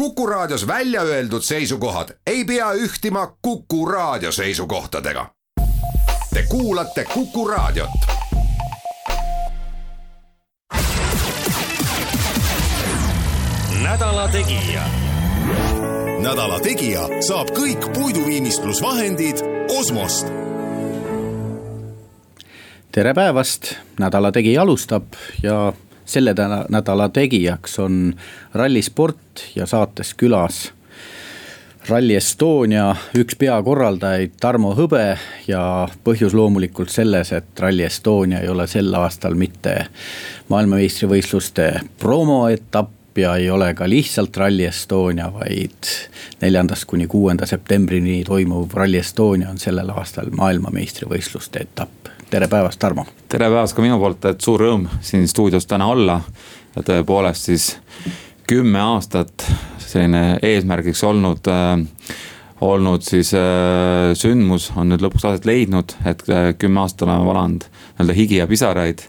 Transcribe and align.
Kuku 0.00 0.26
Raadios 0.26 0.66
välja 0.66 1.02
öeldud 1.02 1.42
seisukohad 1.42 2.08
ei 2.26 2.44
pea 2.44 2.72
ühtima 2.72 3.36
Kuku 3.42 3.86
Raadio 3.86 4.32
seisukohtadega. 4.32 5.26
Te 6.34 6.42
kuulate 6.48 7.04
Kuku 7.04 7.48
Raadiot. 7.48 7.90
nädala 13.82 14.28
Tegija. 14.28 14.82
nädala 16.22 16.60
Tegija 16.60 17.00
saab 17.28 17.50
kõik 17.50 17.92
puiduviimistlusvahendid 17.92 19.36
Osmost. 19.78 20.26
tere 22.92 23.14
päevast, 23.14 23.74
Nädala 23.98 24.32
Tegija 24.32 24.62
alustab 24.62 25.04
ja 25.42 25.72
selle 26.10 26.34
nädala 26.68 27.08
tegijaks 27.08 27.78
on 27.78 28.14
rallisport 28.54 29.46
ja 29.54 29.66
saates 29.66 30.14
külas 30.14 30.68
Rally 31.88 32.14
Estonia 32.14 32.90
üks 33.16 33.34
peakorraldajaid 33.40 34.36
Tarmo 34.40 34.74
Hõbe 34.76 35.16
ja 35.48 35.62
põhjus 36.04 36.34
loomulikult 36.36 36.92
selles, 36.92 37.32
et 37.32 37.58
Rally 37.58 37.86
Estonia 37.86 38.42
ei 38.44 38.50
ole 38.52 38.66
sel 38.70 38.92
aastal 38.94 39.34
mitte 39.34 39.74
maailmameistrivõistluste 40.52 41.70
promoetapp 41.98 43.18
ja 43.18 43.34
ei 43.40 43.48
ole 43.50 43.72
ka 43.74 43.88
lihtsalt 43.88 44.36
Rally 44.36 44.68
Estonia, 44.68 45.30
vaid 45.32 45.90
neljandast 46.44 46.84
kuni 46.90 47.08
kuuenda 47.10 47.48
septembrini 47.48 48.20
toimuv 48.28 48.76
Rally 48.76 49.00
Estonia 49.00 49.50
on 49.50 49.58
sellel 49.58 49.90
aastal 49.96 50.30
maailmameistrivõistluste 50.36 51.64
etapp. 51.64 52.12
Tere 52.30 52.48
päevast, 52.48 52.78
Tarmo. 52.78 53.06
tere 53.28 53.50
päevast 53.50 53.74
ka 53.76 53.82
minu 53.82 53.98
poolt, 53.98 54.24
et 54.30 54.40
suur 54.40 54.62
rõõm 54.62 54.86
siin 55.02 55.28
stuudios 55.28 55.66
täna 55.66 55.86
olla 55.90 56.20
ja 56.76 56.82
tõepoolest 56.86 57.50
siis 57.50 57.70
kümme 58.50 58.80
aastat 58.82 59.46
selline 59.78 60.38
eesmärgiks 60.42 61.02
olnud 61.04 61.50
äh, 61.50 61.82
olnud 62.60 63.02
siis 63.02 63.32
äh, 63.34 64.12
sündmus 64.14 64.70
on 64.76 64.92
nüüd 64.92 65.02
lõpuks 65.02 65.26
aset 65.26 65.46
leidnud, 65.48 65.94
et 66.06 66.24
äh, 66.28 66.50
kümme 66.58 66.82
aastat 66.84 67.06
oleme 67.08 67.26
valanud 67.26 67.66
nii-öelda 67.66 68.16
higi 68.16 68.40
ja 68.40 68.46
pisaraid. 68.50 69.04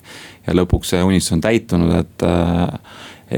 ja 0.47 0.58
lõpuks 0.58 0.94
see 0.94 1.03
unistus 1.03 1.35
on 1.38 1.41
täitunud, 1.45 1.94
et 2.00 2.25
äh, 2.25 2.67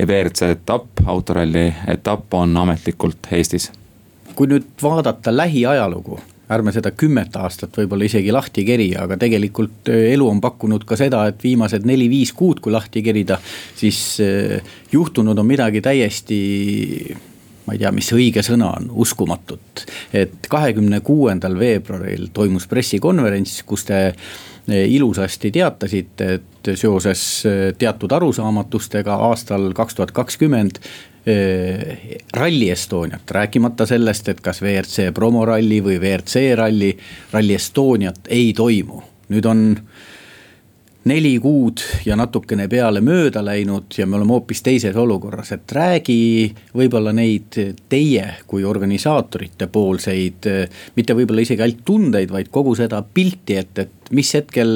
WRC 0.06 0.54
etapp, 0.56 1.04
autoralli 1.06 1.68
etapp 1.88 2.34
on 2.34 2.58
ametlikult 2.58 3.32
Eestis. 3.32 3.72
kui 4.36 4.48
nüüd 4.48 4.70
vaadata 4.82 5.36
lähiajalugu, 5.36 6.20
ärme 6.52 6.74
seda 6.76 6.92
kümmet 6.92 7.36
aastat 7.40 7.78
võib-olla 7.78 8.08
isegi 8.08 8.32
lahti 8.36 8.66
keri, 8.68 8.90
aga 9.00 9.18
tegelikult 9.22 9.92
äh, 9.92 10.10
elu 10.14 10.28
on 10.30 10.42
pakkunud 10.44 10.86
ka 10.88 10.98
seda, 11.00 11.26
et 11.32 11.44
viimased 11.44 11.88
neli-viis 11.88 12.34
kuud, 12.36 12.60
kui 12.64 12.74
lahti 12.76 13.04
kerida, 13.06 13.40
siis 13.80 14.00
äh, 14.24 14.74
juhtunud 14.92 15.40
on 15.40 15.48
midagi 15.48 15.82
täiesti 15.84 16.40
ma 17.64 17.78
ei 17.78 17.80
tea, 17.80 17.94
mis 17.96 18.10
õige 18.12 18.44
sõna 18.44 18.74
on, 18.76 18.90
uskumatut. 19.06 19.86
et 20.14 20.50
kahekümne 20.52 21.00
kuuendal 21.00 21.56
veebruaril 21.60 22.28
toimus 22.36 22.68
pressikonverents, 22.68 23.62
kus 23.68 23.88
te 23.88 24.02
Eh, 24.68 24.88
ilusasti 24.96 25.52
teatasite, 25.52 26.34
et 26.34 26.70
seoses 26.80 27.44
teatud 27.78 28.12
arusaamatustega 28.16 29.18
aastal 29.26 29.74
kaks 29.76 29.98
tuhat 29.98 30.14
kakskümmend 30.16 30.80
Rally 31.26 32.70
Estoniat, 32.70 33.32
rääkimata 33.32 33.86
sellest, 33.88 34.28
et 34.28 34.42
kas 34.44 34.60
WRC 34.62 35.14
promoralli 35.16 35.78
või 35.80 35.96
WRC 35.96 36.50
ralli, 36.60 36.90
Rally 37.32 37.56
Estoniat 37.56 38.28
ei 38.28 38.52
toimu. 38.54 39.02
nüüd 39.32 39.46
on 39.48 39.62
neli 41.04 41.40
kuud 41.40 41.82
ja 42.06 42.16
natukene 42.16 42.68
peale 42.72 43.02
mööda 43.04 43.44
läinud 43.44 43.96
ja 43.98 44.06
me 44.08 44.18
oleme 44.18 44.36
hoopis 44.38 44.62
teises 44.64 44.96
olukorras, 44.96 45.52
et 45.56 45.72
räägi 45.76 46.18
võib-olla 46.76 47.12
neid 47.16 47.58
teie 47.90 48.28
kui 48.48 48.64
organisaatorite 48.64 49.68
poolseid. 49.68 50.48
mitte 50.96 51.16
võib-olla 51.16 51.44
isegi 51.44 51.62
ainult 51.62 51.84
tundeid, 51.86 52.32
vaid 52.32 52.52
kogu 52.52 52.76
seda 52.76 53.04
pilti, 53.04 53.58
et, 53.60 53.80
et 53.80 54.03
mis 54.14 54.34
hetkel 54.38 54.72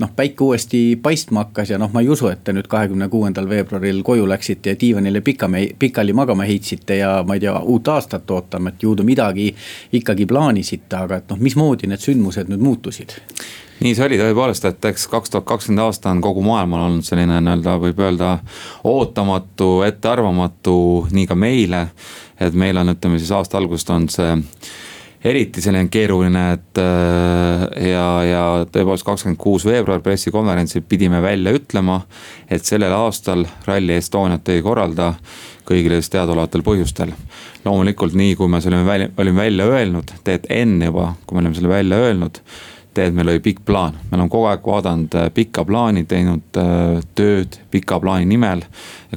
noh, 0.00 0.10
päike 0.16 0.44
uuesti 0.44 0.82
paistma 1.02 1.44
hakkas 1.46 1.72
ja 1.74 1.78
noh, 1.80 1.90
ma 1.92 2.02
ei 2.02 2.10
usu, 2.12 2.28
et 2.32 2.44
te 2.44 2.54
nüüd 2.54 2.68
kahekümne 2.70 3.08
kuuendal 3.12 3.48
veebruaril 3.50 4.02
koju 4.06 4.28
läksite 4.28 4.74
ja 4.74 4.80
diivanile 4.80 5.20
pikame, 5.20 5.66
pikali 5.78 6.14
magama 6.16 6.46
heitsite 6.48 7.00
ja 7.00 7.14
ma 7.26 7.38
ei 7.38 7.44
tea, 7.44 7.56
uut 7.58 7.88
aastat 7.88 8.30
ootama, 8.30 8.72
et 8.72 8.80
te 8.82 9.06
midagi 9.06 9.50
ikkagi 9.92 10.26
plaanisite, 10.26 10.96
aga 10.96 11.20
et 11.20 11.34
noh, 11.34 11.42
mismoodi 11.42 11.90
need 11.90 12.02
sündmused 12.02 12.52
nüüd 12.52 12.62
muutusid? 12.62 13.18
nii 13.82 13.96
see 13.98 14.04
oli 14.06 14.18
tõepoolest, 14.20 14.66
et 14.68 14.84
eks 14.92 15.08
kaks 15.10 15.32
tuhat 15.32 15.46
kakskümmend 15.48 15.82
aasta 15.82 16.12
on 16.12 16.20
kogu 16.22 16.44
maailmal 16.46 16.84
olnud 16.86 17.06
selline 17.06 17.40
nii-öelda 17.40 17.74
võib 17.82 17.98
öelda 18.04 18.36
ootamatu, 18.86 19.82
ettearvamatu, 19.88 20.76
nii 21.10 21.26
ka 21.26 21.34
meile. 21.34 21.88
et 22.40 22.54
meil 22.54 22.76
on, 22.76 22.94
ütleme 22.94 23.18
siis 23.18 23.30
aasta 23.34 23.58
algusest 23.58 23.90
on 23.90 24.08
see 24.10 24.30
eriti 25.24 25.62
selline 25.62 25.88
keeruline, 25.92 26.42
et 26.56 26.80
äh, 26.82 27.64
ja, 27.92 28.06
ja 28.26 28.42
tõepoolest 28.66 29.06
kakskümmend 29.06 29.38
kuus 29.40 29.66
veebruar 29.66 30.02
pressikonverentsil 30.02 30.84
pidime 30.88 31.22
välja 31.22 31.54
ütlema, 31.54 32.00
et 32.50 32.66
sellel 32.66 32.94
aastal 32.96 33.46
Rally 33.66 33.96
Estoniat 34.00 34.48
ei 34.52 34.64
korralda 34.64 35.12
kõigile 35.68 36.00
siis 36.00 36.10
teadaolevatel 36.10 36.64
põhjustel. 36.66 37.14
loomulikult 37.64 38.18
nii, 38.18 38.34
kui 38.36 38.50
me 38.50 38.60
selle 38.60 38.82
välja, 38.86 39.08
olime 39.16 39.44
välja 39.44 39.66
öelnud, 39.70 40.10
tead 40.24 40.50
enne 40.50 40.90
juba, 40.90 41.12
kui 41.26 41.36
me 41.36 41.44
olime 41.44 41.54
selle 41.54 41.70
välja 41.70 42.02
öelnud 42.02 42.42
tead, 42.94 43.14
meil 43.16 43.30
oli 43.32 43.40
pikk 43.40 43.62
plaan, 43.64 43.96
me 44.10 44.18
oleme 44.18 44.32
kogu 44.32 44.48
aeg 44.50 44.66
vaadanud 44.66 45.14
äh, 45.16 45.28
pikka 45.34 45.64
plaani, 45.68 46.04
teinud 46.08 46.60
äh, 46.60 46.98
tööd 47.16 47.56
pika 47.72 47.98
plaani 48.02 48.28
nimel. 48.28 48.64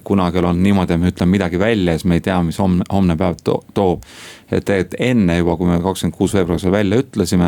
Kunagi 0.04 0.38
on 0.38 0.64
niimoodi, 0.64 0.94
et 0.94 1.00
me 1.00 1.12
ütleme 1.12 1.38
midagi 1.38 1.60
välja 1.60 1.94
ja 1.94 2.00
siis 2.00 2.10
me 2.10 2.20
ei 2.20 2.22
tea, 2.22 2.38
mis 2.44 2.60
homne, 2.60 2.84
homne 2.92 3.16
päev 3.18 3.38
to 3.44 3.62
toob. 3.74 4.04
et 4.52 4.66
tegelikult 4.66 5.00
enne 5.02 5.38
juba, 5.38 5.56
kui 5.58 5.68
me 5.68 5.80
kakskümmend 5.82 6.16
kuus 6.18 6.34
veebruar 6.36 6.60
selle 6.62 6.76
välja 6.76 7.00
ütlesime, 7.02 7.48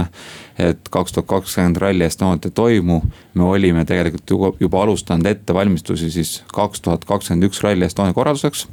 et 0.57 0.89
kaks 0.89 1.13
tuhat 1.13 1.27
kakskümmend 1.29 1.77
Rally 1.77 2.03
Estoniat 2.03 2.45
ei 2.45 2.51
toimu. 2.51 3.01
me 3.33 3.43
olime 3.43 3.85
tegelikult 3.85 4.29
juba, 4.29 4.51
juba 4.59 4.81
alustanud 4.83 5.25
ettevalmistusi 5.25 6.11
siis 6.11 6.43
kaks 6.53 6.81
tuhat 6.81 7.05
kakskümmend 7.05 7.49
üks 7.49 7.61
Rally 7.63 7.85
Estonia 7.85 8.13
korralduseks. 8.13 8.67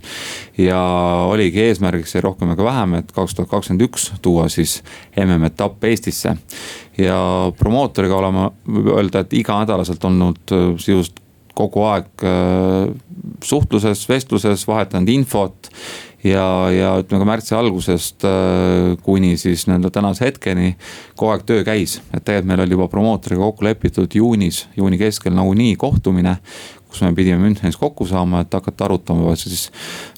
ja 0.58 0.80
oligi 1.28 1.60
eesmärgiks 1.60 2.16
ei 2.16 2.24
rohkem 2.24 2.54
ega 2.54 2.64
vähem, 2.64 2.94
et 2.94 3.12
kaks 3.12 3.34
tuhat 3.34 3.50
kakskümmend 3.50 3.88
üks 3.88 4.12
tuua 4.22 4.48
siis 4.48 4.82
MM-etapp 5.16 5.84
Eestisse 5.84 6.36
ja 6.98 7.18
promootoriga 7.58 8.16
oleme, 8.16 8.48
võib 8.68 8.94
öelda, 8.94 9.24
et 9.24 9.36
iganädalaselt 9.36 10.04
olnud 10.04 10.54
äh, 10.54 10.66
sisuliselt 10.78 11.23
kogu 11.54 11.84
aeg 11.88 12.24
äh, 12.26 12.90
suhtluses, 13.44 14.06
vestluses, 14.08 14.66
vahetanud 14.68 15.08
infot. 15.08 15.70
ja, 16.24 16.44
ja 16.72 16.94
ütleme 17.02 17.20
ka 17.20 17.28
märtsi 17.28 17.56
algusest 17.56 18.24
äh, 18.24 18.94
kuni 19.04 19.36
siis 19.36 19.66
nii-öelda 19.68 19.90
tänase 19.92 20.24
hetkeni 20.24 20.76
kogu 21.16 21.34
aeg 21.34 21.44
töö 21.46 21.64
käis. 21.66 22.00
et 22.12 22.24
tegelikult 22.24 22.48
meil 22.52 22.64
oli 22.64 22.78
juba 22.78 22.88
promootoriga 22.88 23.42
kokku 23.42 23.64
lepitud 23.64 24.14
juunis, 24.14 24.66
juuni 24.76 24.98
keskel 24.98 25.36
nagunii 25.36 25.76
kohtumine 25.76 26.38
kus 26.94 27.02
me 27.02 27.10
pidime 27.14 27.42
Münchenis 27.42 27.76
kokku 27.76 28.06
saama, 28.06 28.44
et 28.44 28.54
hakata 28.54 28.86
arutama 28.86 29.34
siis 29.36 29.66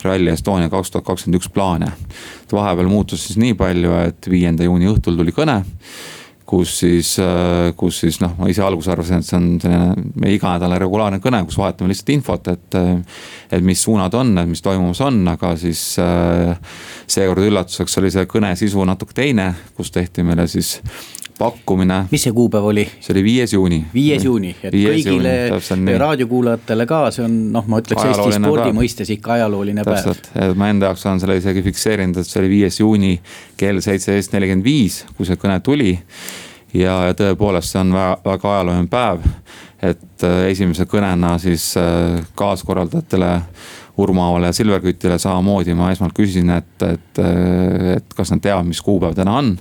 Rally 0.04 0.28
Estonia 0.28 0.68
kaks 0.68 0.92
tuhat 0.92 1.06
kakskümmend 1.06 1.40
üks 1.40 1.48
plaane. 1.48 1.88
vahepeal 2.52 2.88
muutus 2.92 3.24
siis 3.26 3.40
nii 3.40 3.54
palju, 3.56 3.94
et 4.04 4.28
viienda 4.30 4.64
juuni 4.64 4.90
õhtul 4.92 5.16
tuli 5.16 5.32
kõne 5.32 5.62
kus 6.46 6.78
siis, 6.80 7.16
äh, 7.22 7.72
kus 7.76 8.00
siis 8.04 8.20
noh, 8.22 8.36
ma 8.38 8.48
ise 8.50 8.62
alguses 8.62 8.92
arvasin, 8.94 9.20
et 9.20 9.26
see 9.26 9.38
on 9.38 9.48
selline 9.62 10.06
meie 10.22 10.36
iganädalane 10.36 10.78
regulaarne 10.84 11.20
kõne, 11.24 11.42
kus 11.48 11.58
vahetame 11.58 11.90
lihtsalt 11.90 12.14
infot, 12.14 12.52
et. 12.54 12.80
et 13.56 13.62
mis 13.66 13.78
suunad 13.82 14.14
on, 14.18 14.32
et 14.38 14.48
mis 14.48 14.62
toimumas 14.62 15.00
on, 15.06 15.20
aga 15.30 15.52
siis 15.58 15.80
äh, 16.02 16.56
seekord 17.06 17.44
üllatuseks 17.46 17.98
oli 18.00 18.10
see 18.14 18.26
kõne 18.30 18.52
sisu 18.58 18.84
natuke 18.86 19.14
teine, 19.16 19.52
kus 19.76 19.92
tehti 19.94 20.24
meile 20.26 20.46
siis 20.50 20.76
pakkumine. 21.38 22.06
mis 22.10 22.22
see 22.26 22.32
kuupäev 22.32 22.64
oli? 22.64 22.86
see 23.00 23.12
oli 23.14 23.22
viies 23.24 23.52
juuni. 23.52 23.80
viies 23.94 24.24
juuni, 24.24 24.54
et 24.62 24.72
viies 24.72 25.04
kõigile 25.06 25.98
raadiokuulajatele 26.00 26.86
ka, 26.88 27.02
see 27.14 27.26
on 27.26 27.36
noh, 27.52 27.68
ma 27.68 27.80
ütleks 27.82 28.04
Eesti 28.08 28.38
spordi 28.38 28.70
päev. 28.70 28.78
mõistes 28.78 29.12
ikka 29.12 29.36
ajalooline 29.36 29.84
täpselt. 29.86 30.30
päev. 30.34 30.56
ma 30.58 30.70
enda 30.72 30.90
jaoks 30.90 31.06
olen 31.06 31.22
selle 31.22 31.38
isegi 31.40 31.64
fikseerinud, 31.66 32.20
et 32.22 32.30
see 32.30 32.42
oli 32.42 32.52
viies 32.56 32.80
juuni 32.80 33.14
kell 33.60 33.82
seitseteist 33.84 34.36
nelikümmend 34.36 34.66
viis, 34.66 35.02
kui 35.16 35.28
see 35.28 35.40
kõne 35.40 35.60
tuli. 35.64 35.94
ja, 36.74 36.98
ja 37.10 37.16
tõepoolest, 37.16 37.74
see 37.74 37.82
on 37.84 37.94
väga, 37.96 38.18
väga 38.24 38.52
ajalooline 38.54 38.92
päev. 38.92 39.26
et 39.82 40.24
äh, 40.24 40.46
esimese 40.52 40.88
kõnena 40.88 41.36
siis 41.42 41.74
äh, 41.80 42.22
kaaskorraldajatele 42.34 43.32
Urmavale 43.98 44.50
ja 44.50 44.56
Silverkütile 44.56 45.18
samamoodi 45.18 45.74
ma 45.76 45.90
esmalt 45.92 46.12
küsisin, 46.16 46.50
et, 46.52 46.82
et, 46.84 47.20
et 47.96 48.16
kas 48.16 48.32
nad 48.34 48.42
teavad, 48.44 48.66
mis 48.68 48.82
kuupäev 48.84 49.14
täna 49.16 49.38
on. 49.40 49.54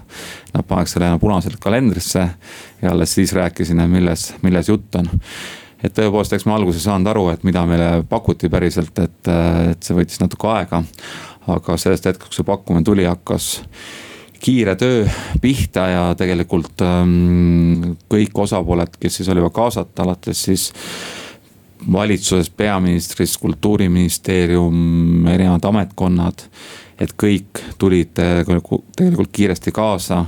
Nad 0.54 0.68
paneks 0.68 0.98
selle 0.98 1.14
punaselt 1.22 1.60
kalendrisse 1.64 2.26
ja 2.82 2.92
alles 2.92 3.16
siis 3.16 3.34
rääkisin, 3.36 3.80
milles, 3.92 4.34
milles 4.44 4.72
jutt 4.72 5.00
on 5.00 5.12
et 5.86 5.94
tõepoolest, 5.94 6.34
eks 6.36 6.48
ma 6.50 6.56
alguses 6.58 6.82
ei 6.82 6.88
saanud 6.90 7.12
aru, 7.12 7.28
et 7.34 7.44
mida 7.46 7.62
meile 7.70 7.90
pakuti 8.10 8.50
päriselt, 8.50 8.98
et, 9.04 9.30
et 9.72 9.86
see 9.86 9.98
võttis 9.98 10.22
natuke 10.22 10.50
aega. 10.50 10.82
aga 11.46 11.78
sellest 11.78 12.08
hetkest, 12.10 12.32
kui 12.32 12.40
see 12.40 12.48
pakkumine 12.48 12.86
tuli, 12.86 13.06
hakkas 13.06 13.52
kiire 14.42 14.76
töö 14.78 15.06
pihta 15.42 15.86
ja 15.90 16.02
tegelikult 16.18 16.82
ähm, 16.86 17.96
kõik 18.12 18.42
osapooled, 18.46 18.98
kes 19.00 19.22
siis 19.22 19.30
oli 19.34 19.46
kaasata, 19.54 20.04
alates 20.04 20.44
siis 20.50 20.72
valitsusest, 21.92 22.54
peaministrist, 22.58 23.38
kultuuriministeerium, 23.42 25.28
erinevad 25.28 25.66
ametkonnad 25.70 26.48
et 27.00 27.12
kõik 27.20 27.60
tulid 27.78 28.14
tegelikult 28.16 29.32
kiiresti 29.36 29.72
kaasa, 29.76 30.26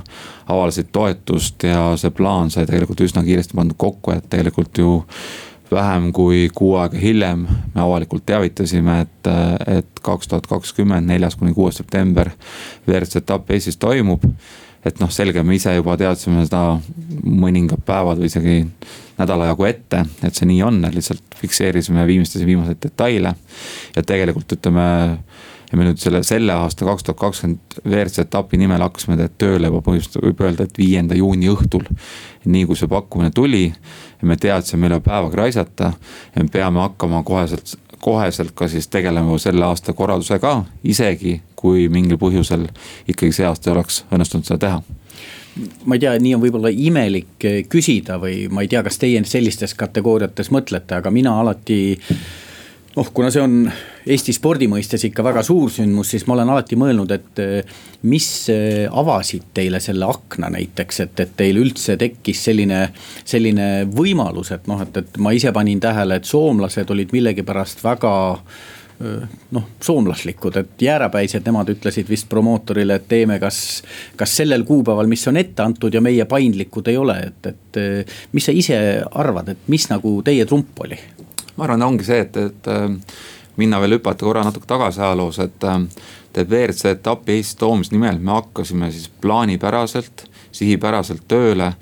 avaldasid 0.48 0.90
toetust 0.92 1.64
ja 1.64 1.94
see 2.00 2.12
plaan 2.14 2.52
sai 2.52 2.66
tegelikult 2.68 3.00
üsna 3.06 3.24
kiiresti 3.24 3.56
pandud 3.56 3.78
kokku, 3.80 4.12
et 4.12 4.28
tegelikult 4.30 4.78
ju 4.78 4.98
vähem 5.72 6.12
kui 6.16 6.48
kuu 6.54 6.74
aega 6.80 6.98
hiljem 6.98 7.44
me 7.74 7.82
avalikult 7.82 8.24
teavitasime, 8.26 9.00
et, 9.04 9.30
et 9.78 10.00
kaks 10.02 10.28
tuhat 10.28 10.46
kakskümmend, 10.48 11.08
neljas 11.08 11.36
kuni 11.36 11.54
kuues 11.56 11.80
september 11.80 12.30
WRC 12.88 13.22
etapp 13.22 13.50
Eestis 13.50 13.76
toimub. 13.76 14.24
Et 14.86 15.00
noh, 15.02 15.10
selge, 15.12 15.42
me 15.42 15.56
ise 15.58 15.74
juba 15.74 15.96
teadsime 16.00 16.44
seda 16.46 16.78
mõningad 17.24 17.82
päevad 17.86 18.20
või 18.20 18.30
isegi 18.30 18.58
nädala 19.18 19.50
jagu 19.50 19.66
ette, 19.66 20.04
et 20.22 20.34
see 20.38 20.46
nii 20.48 20.62
on, 20.66 20.80
et 20.86 20.94
lihtsalt 20.94 21.38
fikseerisime, 21.40 22.06
viimistlasime 22.06 22.52
viimaseid 22.52 22.82
detaile. 22.82 23.34
ja 23.96 24.02
tegelikult 24.02 24.52
ütleme 24.58 24.86
ja 25.68 25.76
me 25.76 25.84
nüüd 25.84 25.98
selle, 26.00 26.22
selle 26.24 26.54
aasta 26.54 26.86
kaks 26.88 27.04
tuhat 27.04 27.18
kakskümmend 27.20 27.80
WRC 27.84 28.24
etapi 28.24 28.60
nimel 28.60 28.82
hakkasime 28.86 29.18
tööle 29.38 29.68
juba 29.68 29.82
põhimõtteliselt 29.84 30.24
võib 30.24 30.40
öelda, 30.46 30.64
et 30.64 30.78
viienda 30.78 31.18
juuni 31.18 31.50
õhtul. 31.52 31.84
nii 32.44 32.64
kui 32.66 32.78
see 32.78 32.88
pakkumine 32.88 33.30
tuli 33.34 33.66
me 34.22 34.36
teadsime, 34.36 34.86
meil 34.86 34.96
on 34.98 35.04
päevaga 35.04 35.42
raisata 35.42 35.92
ja 36.34 36.42
me 36.42 36.48
peame 36.52 36.80
hakkama 36.86 37.22
koheselt 37.22 37.76
koheselt 37.98 38.54
ka 38.54 38.68
siis 38.68 38.88
tegelema 38.88 39.38
selle 39.42 39.64
aasta 39.66 39.92
korraldusega, 39.92 40.62
isegi 40.84 41.40
kui 41.58 41.88
mingil 41.92 42.20
põhjusel 42.20 42.68
ikkagi 43.08 43.34
see 43.34 43.46
aasta 43.48 43.74
oleks 43.74 44.04
õnnestunud 44.12 44.48
seda 44.48 44.60
teha. 44.66 44.82
Ma 45.90 45.96
ei 45.96 46.02
tea, 46.04 46.12
nii 46.22 46.36
on 46.36 46.42
võib-olla 46.44 46.70
imelik 46.70 47.46
küsida 47.70 48.20
või 48.22 48.44
ma 48.52 48.62
ei 48.62 48.70
tea, 48.70 48.84
kas 48.86 49.00
teie 49.02 49.22
sellistes 49.26 49.74
kategooriates 49.78 50.52
mõtlete, 50.54 51.00
aga 51.00 51.10
mina 51.10 51.34
alati 51.40 51.96
noh, 52.98 53.10
kuna 53.14 53.30
see 53.32 53.42
on 53.42 53.56
Eesti 54.08 54.32
spordi 54.32 54.64
mõistes 54.70 55.02
ikka 55.04 55.24
väga 55.26 55.42
suur 55.44 55.68
sündmus, 55.72 56.14
siis 56.14 56.24
ma 56.26 56.32
olen 56.36 56.48
alati 56.54 56.78
mõelnud, 56.80 57.10
et 57.12 57.42
eh, 57.44 57.74
mis 58.08 58.28
eh, 58.52 58.86
avasid 58.88 59.50
teile 59.56 59.82
selle 59.84 60.08
akna 60.08 60.48
näiteks, 60.54 61.02
et, 61.04 61.20
et 61.24 61.34
teil 61.36 61.60
üldse 61.60 61.98
tekkis 62.00 62.46
selline, 62.48 62.86
selline 63.28 63.68
võimalus, 63.92 64.54
et 64.56 64.66
noh, 64.70 64.80
et, 64.84 64.96
et 65.02 65.20
ma 65.20 65.34
ise 65.36 65.52
panin 65.52 65.82
tähele, 65.82 66.16
et 66.18 66.28
soomlased 66.28 66.90
olid 66.94 67.12
millegipärast 67.12 67.84
väga 67.84 68.14
eh, 68.32 68.77
noh, 69.54 69.66
soomlaslikud, 69.82 70.56
et 70.58 70.82
jäärapäised, 70.82 71.44
nemad 71.46 71.68
ütlesid 71.70 72.08
vist 72.10 72.26
promootorile, 72.28 72.96
et 72.98 73.08
teeme 73.08 73.38
kas, 73.38 73.60
kas 74.18 74.36
sellel 74.40 74.64
kuupäeval, 74.66 75.06
mis 75.06 75.22
on 75.30 75.38
ette 75.38 75.62
antud 75.62 75.94
ja 75.94 76.02
meie 76.02 76.26
paindlikud 76.26 76.90
ei 76.90 76.98
ole, 76.98 77.18
et, 77.30 77.46
et 77.52 77.80
mis 78.34 78.48
sa 78.48 78.54
ise 78.54 78.78
arvad, 79.10 79.52
et 79.54 79.70
mis 79.70 79.86
nagu 79.92 80.18
teie 80.26 80.46
trump 80.50 80.82
oli? 80.86 80.98
ma 81.58 81.66
arvan, 81.66 81.82
ongi 81.86 82.06
see, 82.06 82.20
et, 82.26 82.36
et 82.38 82.68
minna 83.58 83.80
veel 83.82 83.96
hüpata 83.98 84.26
korra 84.26 84.44
natuke 84.46 84.68
tagasi 84.70 85.02
ajaloos, 85.04 85.42
et. 85.46 85.70
Et 86.38 86.46
WRC 86.46 86.92
etapi 86.92 87.32
Eestis 87.34 87.56
toomise 87.58 87.90
nimel 87.90 88.20
me 88.22 88.30
hakkasime 88.36 88.92
siis 88.94 89.08
plaanipäraselt, 89.24 90.26
sihipäraselt 90.54 91.24
tööle. 91.26 91.72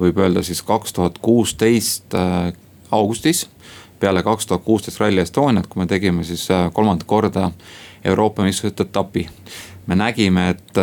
Võib 0.00 0.20
öelda 0.22 0.40
siis 0.46 0.62
kaks 0.64 0.94
tuhat 0.96 1.18
kuusteist 1.20 2.14
augustis, 2.94 3.42
peale 4.00 4.22
kaks 4.22 4.46
tuhat 4.46 4.64
kuusteist 4.64 5.00
Rally 5.00 5.20
Estoniat, 5.20 5.66
kui 5.66 5.82
me 5.82 5.86
tegime 5.86 6.24
siis 6.24 6.48
kolmandat 6.72 7.06
korda 7.06 7.50
Euroopa 8.04 8.42
meistrivõistluste 8.42 8.88
etapi. 8.88 9.28
me 9.86 9.96
nägime, 9.96 10.48
et 10.50 10.78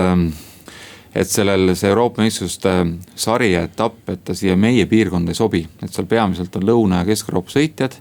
et 1.17 1.29
sellel, 1.29 1.73
see 1.75 1.89
Euroopa 1.89 2.21
meistrivõistluste 2.21 2.73
sari 3.17 3.51
ja 3.53 3.63
etapp, 3.65 4.03
et 4.13 4.23
ta 4.27 4.35
siia 4.37 4.57
meie 4.59 4.85
piirkonda 4.85 5.33
ei 5.33 5.39
sobi, 5.39 5.63
et 5.81 5.93
seal 5.93 6.05
peamiselt 6.09 6.55
on 6.59 6.67
Lõuna- 6.67 7.01
ja 7.01 7.05
Kesk-Euroopa 7.09 7.53
sõitjad. 7.53 7.97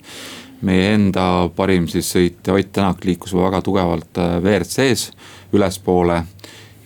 meie 0.62 0.94
enda 0.94 1.50
parim 1.56 1.84
siis 1.86 2.08
sõitja 2.14 2.54
Ott 2.54 2.72
Tänak 2.72 3.04
liikus 3.04 3.34
väga 3.34 3.60
tugevalt 3.62 4.19
äh, 4.19 4.40
WRC-s 4.40 5.10
ülespoole. 5.52 6.24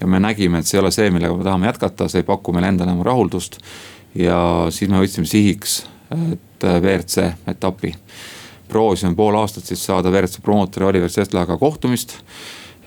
ja 0.00 0.06
me 0.06 0.20
nägime, 0.20 0.58
et 0.58 0.66
see 0.66 0.78
ei 0.78 0.80
ole 0.80 0.90
see, 0.90 1.10
millega 1.10 1.36
me 1.36 1.44
tahame 1.44 1.66
jätkata, 1.66 2.08
see 2.08 2.20
ei 2.20 2.24
paku 2.24 2.52
meile 2.52 2.68
endale 2.68 2.90
enam 2.90 3.04
rahuldust. 3.04 3.58
ja 4.14 4.66
siis 4.70 4.90
me 4.90 4.98
võtsime 4.98 5.26
sihiks, 5.26 5.86
et 6.10 6.64
äh, 6.64 6.80
WRC 6.80 7.32
etapi 7.48 7.94
proovisime 8.70 9.14
pool 9.18 9.36
aastat 9.38 9.66
siis 9.66 9.82
saada 9.86 10.10
WRC 10.10 10.42
promootori 10.42 10.86
Oliver 10.86 11.10
Seslaga 11.10 11.56
kohtumist 11.58 12.18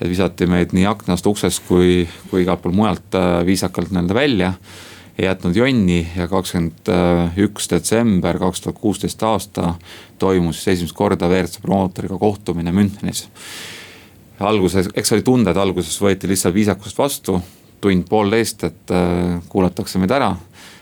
et 0.00 0.08
visati 0.10 0.46
meid 0.50 0.74
nii 0.74 0.86
aknast, 0.90 1.26
uksest 1.26 1.62
kui, 1.68 2.02
kui 2.30 2.42
igalt 2.42 2.64
poolt 2.64 2.76
mujalt 2.76 3.16
äh, 3.18 3.38
viisakalt 3.46 3.92
nii-öelda 3.92 4.14
välja. 4.14 4.52
ei 5.18 5.28
jätnud 5.28 5.56
jonni 5.56 6.00
ja 6.16 6.24
kakskümmend 6.26 6.88
üks 7.38 7.68
detsember 7.70 8.38
kaks 8.38 8.64
tuhat 8.64 8.80
kuusteist 8.82 9.22
aasta 9.22 9.74
toimus 10.18 10.56
siis 10.58 10.72
esimest 10.72 10.96
korda 10.98 11.28
WRC 11.30 11.60
promootoriga 11.62 12.18
kohtumine 12.18 12.72
Münchenis. 12.72 13.28
alguses, 14.40 14.88
eks 14.94 15.12
oli 15.12 15.22
tunda, 15.22 15.50
et 15.50 15.56
alguses 15.56 16.00
võeti 16.02 16.28
lihtsalt 16.28 16.54
viisakust 16.54 16.98
vastu, 16.98 17.38
tund-poolteist, 17.80 18.64
et 18.64 18.90
äh, 18.90 19.38
kuulatakse 19.48 20.02
meid 20.02 20.10
ära. 20.10 20.34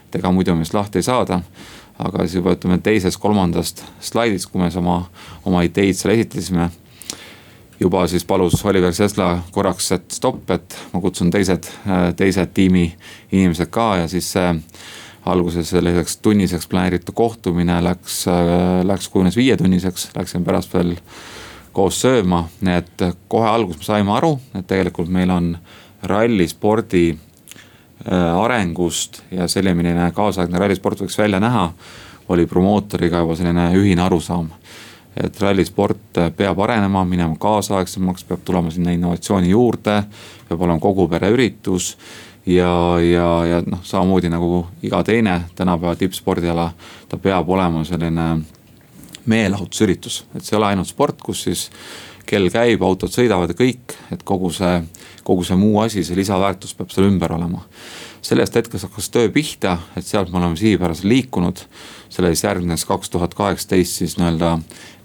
et 0.08 0.16
ega 0.16 0.32
muidu 0.32 0.56
meist 0.56 0.74
lahti 0.74 0.98
ei 0.98 1.02
saada 1.02 1.42
aga 2.02 2.26
siis 2.26 2.40
juba 2.40 2.54
ütleme 2.56 2.78
teisest-kolmandast 2.82 3.84
slaidist, 4.00 4.50
kui 4.50 4.62
me 4.62 4.70
oma, 4.78 5.02
oma 5.48 5.62
ideid 5.66 5.98
seal 5.98 6.14
esitlesime 6.16 6.70
juba 7.82 8.06
siis 8.06 8.24
palus 8.24 8.64
Oliver 8.64 8.94
Sesla 8.94 9.42
korraks, 9.50 9.92
et 9.96 10.10
stopp, 10.14 10.50
et 10.54 10.76
ma 10.92 11.00
kutsun 11.02 11.30
teised, 11.34 11.66
teised 12.16 12.52
tiimi 12.54 12.86
inimesed 13.32 13.70
ka 13.74 13.88
ja 14.02 14.10
siis 14.10 14.28
see 14.36 14.50
alguses 15.26 15.70
selliseks 15.70 16.16
tunniseks 16.22 16.66
planeeritud 16.70 17.14
kohtumine 17.14 17.78
läks, 17.84 18.24
läks, 18.86 19.08
kujunes 19.08 19.38
viietunniseks, 19.38 20.10
läksime 20.16 20.46
pärast 20.46 20.74
veel 20.74 20.96
koos 21.72 22.00
sööma, 22.02 22.44
nii 22.60 22.78
et 22.82 23.04
kohe 23.30 23.48
alguses 23.48 23.82
me 23.82 23.88
saime 23.88 24.14
aru, 24.16 24.34
et 24.58 24.66
tegelikult 24.68 25.10
meil 25.10 25.30
on 25.30 25.54
rallispordi 26.10 27.12
arengust 28.10 29.22
ja 29.30 29.48
selline, 29.48 30.10
kaasaegne 30.14 30.58
rallisport 30.58 31.04
võiks 31.04 31.18
välja 31.18 31.40
näha, 31.40 31.68
oli 32.28 32.46
promootoriga 32.46 33.20
juba 33.22 33.36
selline 33.38 33.68
ühine 33.78 34.02
arusaam 34.02 34.48
et 35.16 35.40
rallisport 35.40 36.20
peab 36.36 36.60
arenema, 36.64 37.04
minema 37.04 37.36
kaasaegsemaks, 37.40 38.24
peab 38.28 38.44
tulema 38.44 38.70
sinna 38.72 38.94
innovatsiooni 38.96 39.50
juurde, 39.52 39.98
peab 40.48 40.62
olema 40.64 40.80
kogu 40.80 41.08
pere 41.08 41.30
üritus. 41.32 41.96
ja, 42.46 42.98
ja, 42.98 43.26
ja 43.46 43.60
noh, 43.66 43.84
samamoodi 43.86 44.28
nagu 44.32 44.64
iga 44.82 45.02
teine 45.06 45.42
tänapäeva 45.54 45.94
tippspordiala, 45.96 46.72
ta 47.08 47.16
peab 47.16 47.48
olema 47.48 47.84
selline 47.84 48.42
meelelahutusüritus, 49.26 50.24
et 50.34 50.42
see 50.42 50.56
ei 50.56 50.58
ole 50.58 50.72
ainult 50.72 50.88
sport, 50.88 51.20
kus 51.22 51.44
siis 51.46 51.68
kell 52.26 52.50
käib, 52.52 52.82
autod 52.86 53.12
sõidavad 53.12 53.52
ja 53.52 53.56
kõik, 53.58 53.94
et 54.14 54.22
kogu 54.26 54.50
see, 54.54 54.80
kogu 55.26 55.44
see 55.46 55.58
muu 55.58 55.80
asi, 55.82 56.04
see 56.04 56.18
lisaväärtus 56.18 56.74
peab 56.78 56.92
seal 56.94 57.08
ümber 57.10 57.34
olema. 57.36 57.64
sellest 58.22 58.54
hetkest 58.54 58.86
hakkas 58.86 59.10
töö 59.10 59.30
pihta, 59.34 59.78
et 59.96 60.06
sealt 60.06 60.30
me 60.30 60.38
oleme 60.38 60.56
sihipäraselt 60.56 61.04
liikunud. 61.04 61.64
selle 62.08 62.28
siis 62.28 62.44
järgnes 62.44 62.84
kaks 62.84 63.10
tuhat 63.10 63.34
kaheksateist 63.34 63.98
siis 63.98 64.16
nii-öelda 64.18 64.58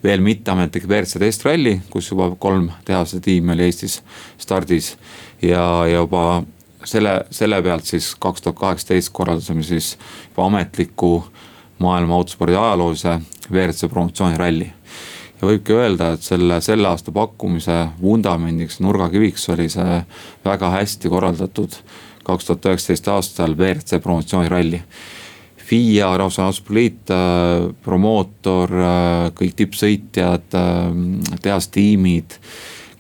veel 0.04 0.22
mitteametlik 0.22 0.88
WRC 0.88 1.20
testralli, 1.20 1.82
kus 1.90 2.12
juba 2.12 2.36
kolm 2.40 2.70
tehase 2.86 3.20
tiimi 3.20 3.54
oli 3.54 3.64
Eestis 3.64 4.02
stardis. 4.38 4.98
ja, 5.42 5.86
ja 5.88 5.98
juba 5.98 6.44
selle, 6.86 7.26
selle 7.32 7.62
pealt 7.62 7.86
siis 7.86 8.16
kaks 8.20 8.42
tuhat 8.42 8.60
kaheksateist 8.60 9.10
korraldasime 9.14 9.64
siis 9.64 9.98
juba 10.30 10.46
ametliku 10.46 11.28
maailma 11.80 12.16
autospordi 12.16 12.56
ajaloolise 12.56 13.20
WRC 13.52 13.90
promotsiooniralli. 13.90 14.74
Ja 15.42 15.48
võibki 15.48 15.76
öelda, 15.78 16.14
et 16.16 16.26
selle, 16.26 16.62
selle 16.66 16.88
aasta 16.90 17.14
pakkumise 17.14 17.78
vundamendiks, 18.02 18.80
nurgakiviks 18.84 19.50
oli 19.54 19.70
see 19.70 20.02
väga 20.46 20.72
hästi 20.80 21.10
korraldatud 21.14 21.80
kaks 22.28 22.50
tuhat 22.50 22.66
üheksateist 22.72 23.08
aastal 23.14 23.56
WRC 23.56 24.02
promotsiooniralli 24.04 24.82
FIA, 25.68 26.14
Rahvusvaheline 26.18 26.76
Liit, 26.76 27.12
äh, 27.12 27.68
promootor, 27.84 28.72
kõik 29.36 29.56
tippsõitjad, 29.60 30.56
tehastiimid, 31.44 32.38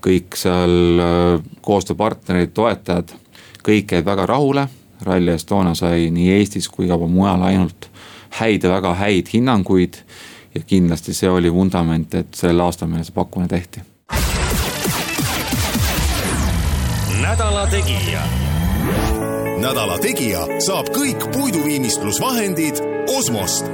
kõik 0.03 0.35
seal 0.35 0.99
koostööpartnerid, 1.63 2.51
toetajad, 2.55 3.13
kõik 3.63 3.95
jäid 3.95 4.07
väga 4.07 4.27
rahule. 4.27 4.67
Rally 5.05 5.31
Estonia 5.31 5.75
sai 5.77 6.09
nii 6.11 6.31
Eestis 6.39 6.67
kui 6.73 6.87
ka 6.89 6.97
mujal 6.97 7.43
ainult 7.45 7.87
häid 8.39 8.65
ja 8.65 8.71
väga 8.73 8.95
häid 8.97 9.29
hinnanguid. 9.31 10.01
Ja 10.57 10.65
kindlasti 10.65 11.13
see 11.13 11.29
oli 11.29 11.53
vundament, 11.53 12.13
et 12.17 12.33
sellel 12.35 12.65
aastal 12.65 12.89
meile 12.91 13.05
see 13.05 13.15
pakkumine 13.15 13.47
tehti. 13.53 13.85
nädala 17.21 17.67
Tegija 17.67 18.21
nädala 19.61 19.97
Tegija 19.99 20.45
saab 20.61 20.91
kõik 20.93 21.23
puiduviimistlusvahendid 21.33 22.81
Osmost. 23.17 23.65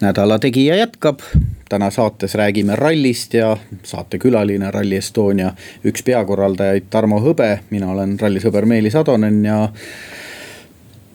nädala 0.00 0.38
Tegija 0.38 0.76
jätkab, 0.76 1.20
täna 1.68 1.90
saates 1.90 2.34
räägime 2.34 2.76
rallist 2.76 3.34
ja 3.34 3.56
saatekülaline 3.82 4.70
Rally 4.70 4.96
Estonia 4.96 5.52
üks 5.84 6.02
peakorraldajaid 6.02 6.90
Tarmo 6.90 7.20
Hõbe, 7.22 7.58
mina 7.70 7.90
olen 7.90 8.18
rallisõber 8.20 8.66
Meelis 8.66 8.96
Atonen 8.96 9.44
ja 9.44 9.68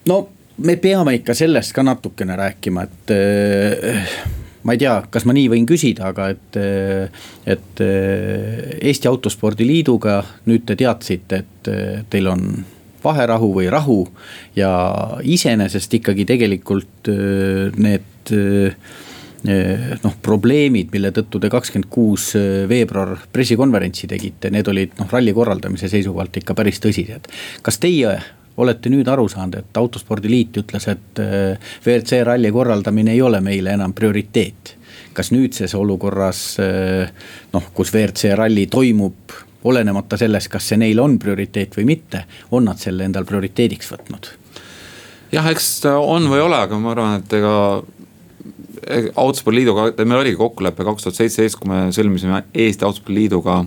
no 0.07 0.29
me 0.57 0.75
peame 0.77 1.17
ikka 1.17 1.35
sellest 1.37 1.73
ka 1.73 1.83
natukene 1.85 2.37
rääkima, 2.37 2.85
et 2.85 3.13
äh, 3.15 4.13
ma 4.63 4.75
ei 4.75 4.81
tea, 4.81 4.97
kas 5.11 5.25
ma 5.25 5.35
nii 5.35 5.49
võin 5.51 5.65
küsida, 5.69 6.11
aga 6.13 6.29
et, 6.35 6.59
äh, 6.59 7.23
et 7.49 7.83
Eesti 7.83 9.09
Autospordi 9.09 9.67
Liiduga 9.67 10.21
nüüd 10.49 10.67
te 10.69 10.77
teadsite, 10.79 11.43
et 11.43 11.73
teil 12.09 12.29
on 12.29 12.47
vaherahu 13.03 13.49
või 13.57 13.69
rahu. 13.71 14.05
ja 14.55 14.71
iseenesest 15.23 15.93
ikkagi 15.99 16.23
tegelikult 16.25 17.09
need 17.75 18.31
noh, 20.03 20.13
probleemid, 20.23 20.87
mille 20.93 21.11
tõttu 21.11 21.41
te 21.43 21.49
kakskümmend 21.51 21.89
kuus 21.91 22.29
veebruar 22.69 23.17
pressikonverentsi 23.33 24.07
tegite, 24.07 24.53
need 24.55 24.69
olid 24.71 24.95
noh, 25.01 25.09
ralli 25.11 25.33
korraldamise 25.35 25.91
seisukohalt 25.91 26.39
ikka 26.39 26.55
päris 26.55 26.79
tõsised. 26.79 27.27
kas 27.61 27.81
teie 27.83 28.15
olete 28.57 28.91
nüüd 28.93 29.07
aru 29.09 29.27
saanud, 29.31 29.57
et 29.59 29.77
autospordiliit 29.77 30.61
ütles, 30.61 30.87
et 30.91 31.21
WRC 31.85 32.23
ralli 32.27 32.51
korraldamine 32.53 33.15
ei 33.15 33.21
ole 33.21 33.41
meile 33.41 33.77
enam 33.77 33.93
prioriteet? 33.93 34.77
kas 35.13 35.29
nüüdses 35.29 35.73
olukorras 35.77 36.39
noh, 37.53 37.65
kus 37.73 37.91
WRC 37.93 38.31
ralli 38.37 38.65
toimub, 38.69 39.33
olenemata 39.69 40.17
sellest, 40.17 40.49
kas 40.53 40.71
see 40.71 40.79
neile 40.81 41.01
on 41.01 41.19
prioriteet 41.21 41.77
või 41.77 41.85
mitte, 41.93 42.23
on 42.51 42.65
nad 42.69 42.81
selle 42.81 43.05
endal 43.05 43.25
prioriteediks 43.29 43.91
võtnud? 43.93 44.31
jah, 45.33 45.49
eks 45.49 45.69
ta 45.85 45.97
on 45.97 46.29
või 46.29 46.41
ei 46.41 46.47
ole, 46.47 46.61
aga 46.67 46.79
ma 46.81 46.93
arvan, 46.93 47.21
et 47.21 47.37
ega 47.37 47.53
autospordiliiduga, 49.15 49.91
meil 50.03 50.19
oligi 50.19 50.37
kokkulepe 50.37 50.85
kaks 50.85 51.05
tuhat 51.05 51.19
seitseteist, 51.19 51.57
kui 51.59 51.71
me 51.71 51.85
sõlmisime 51.95 52.43
Eesti 52.53 52.85
Autospordiliiduga 52.85 53.61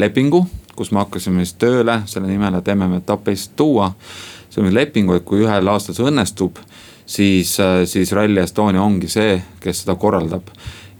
lepingu, 0.00 0.44
kus 0.82 0.92
me 0.92 1.04
hakkasime 1.04 1.46
siis 1.46 1.56
tööle 1.62 2.00
selle 2.10 2.26
nimel, 2.30 2.58
et 2.58 2.70
MM-etapp 2.74 3.30
Eestisse 3.30 3.56
tuua. 3.56 3.92
sõlmime 4.52 4.74
lepingu, 4.82 5.14
et 5.16 5.24
kui 5.24 5.46
ühel 5.46 5.68
aastal 5.72 5.96
see 5.96 6.04
õnnestub, 6.10 6.58
siis, 7.06 7.54
siis 7.88 8.12
Rally 8.12 8.42
Estonia 8.42 8.82
ongi 8.82 9.08
see, 9.08 9.38
kes 9.62 9.84
seda 9.84 9.94
korraldab. 9.96 10.50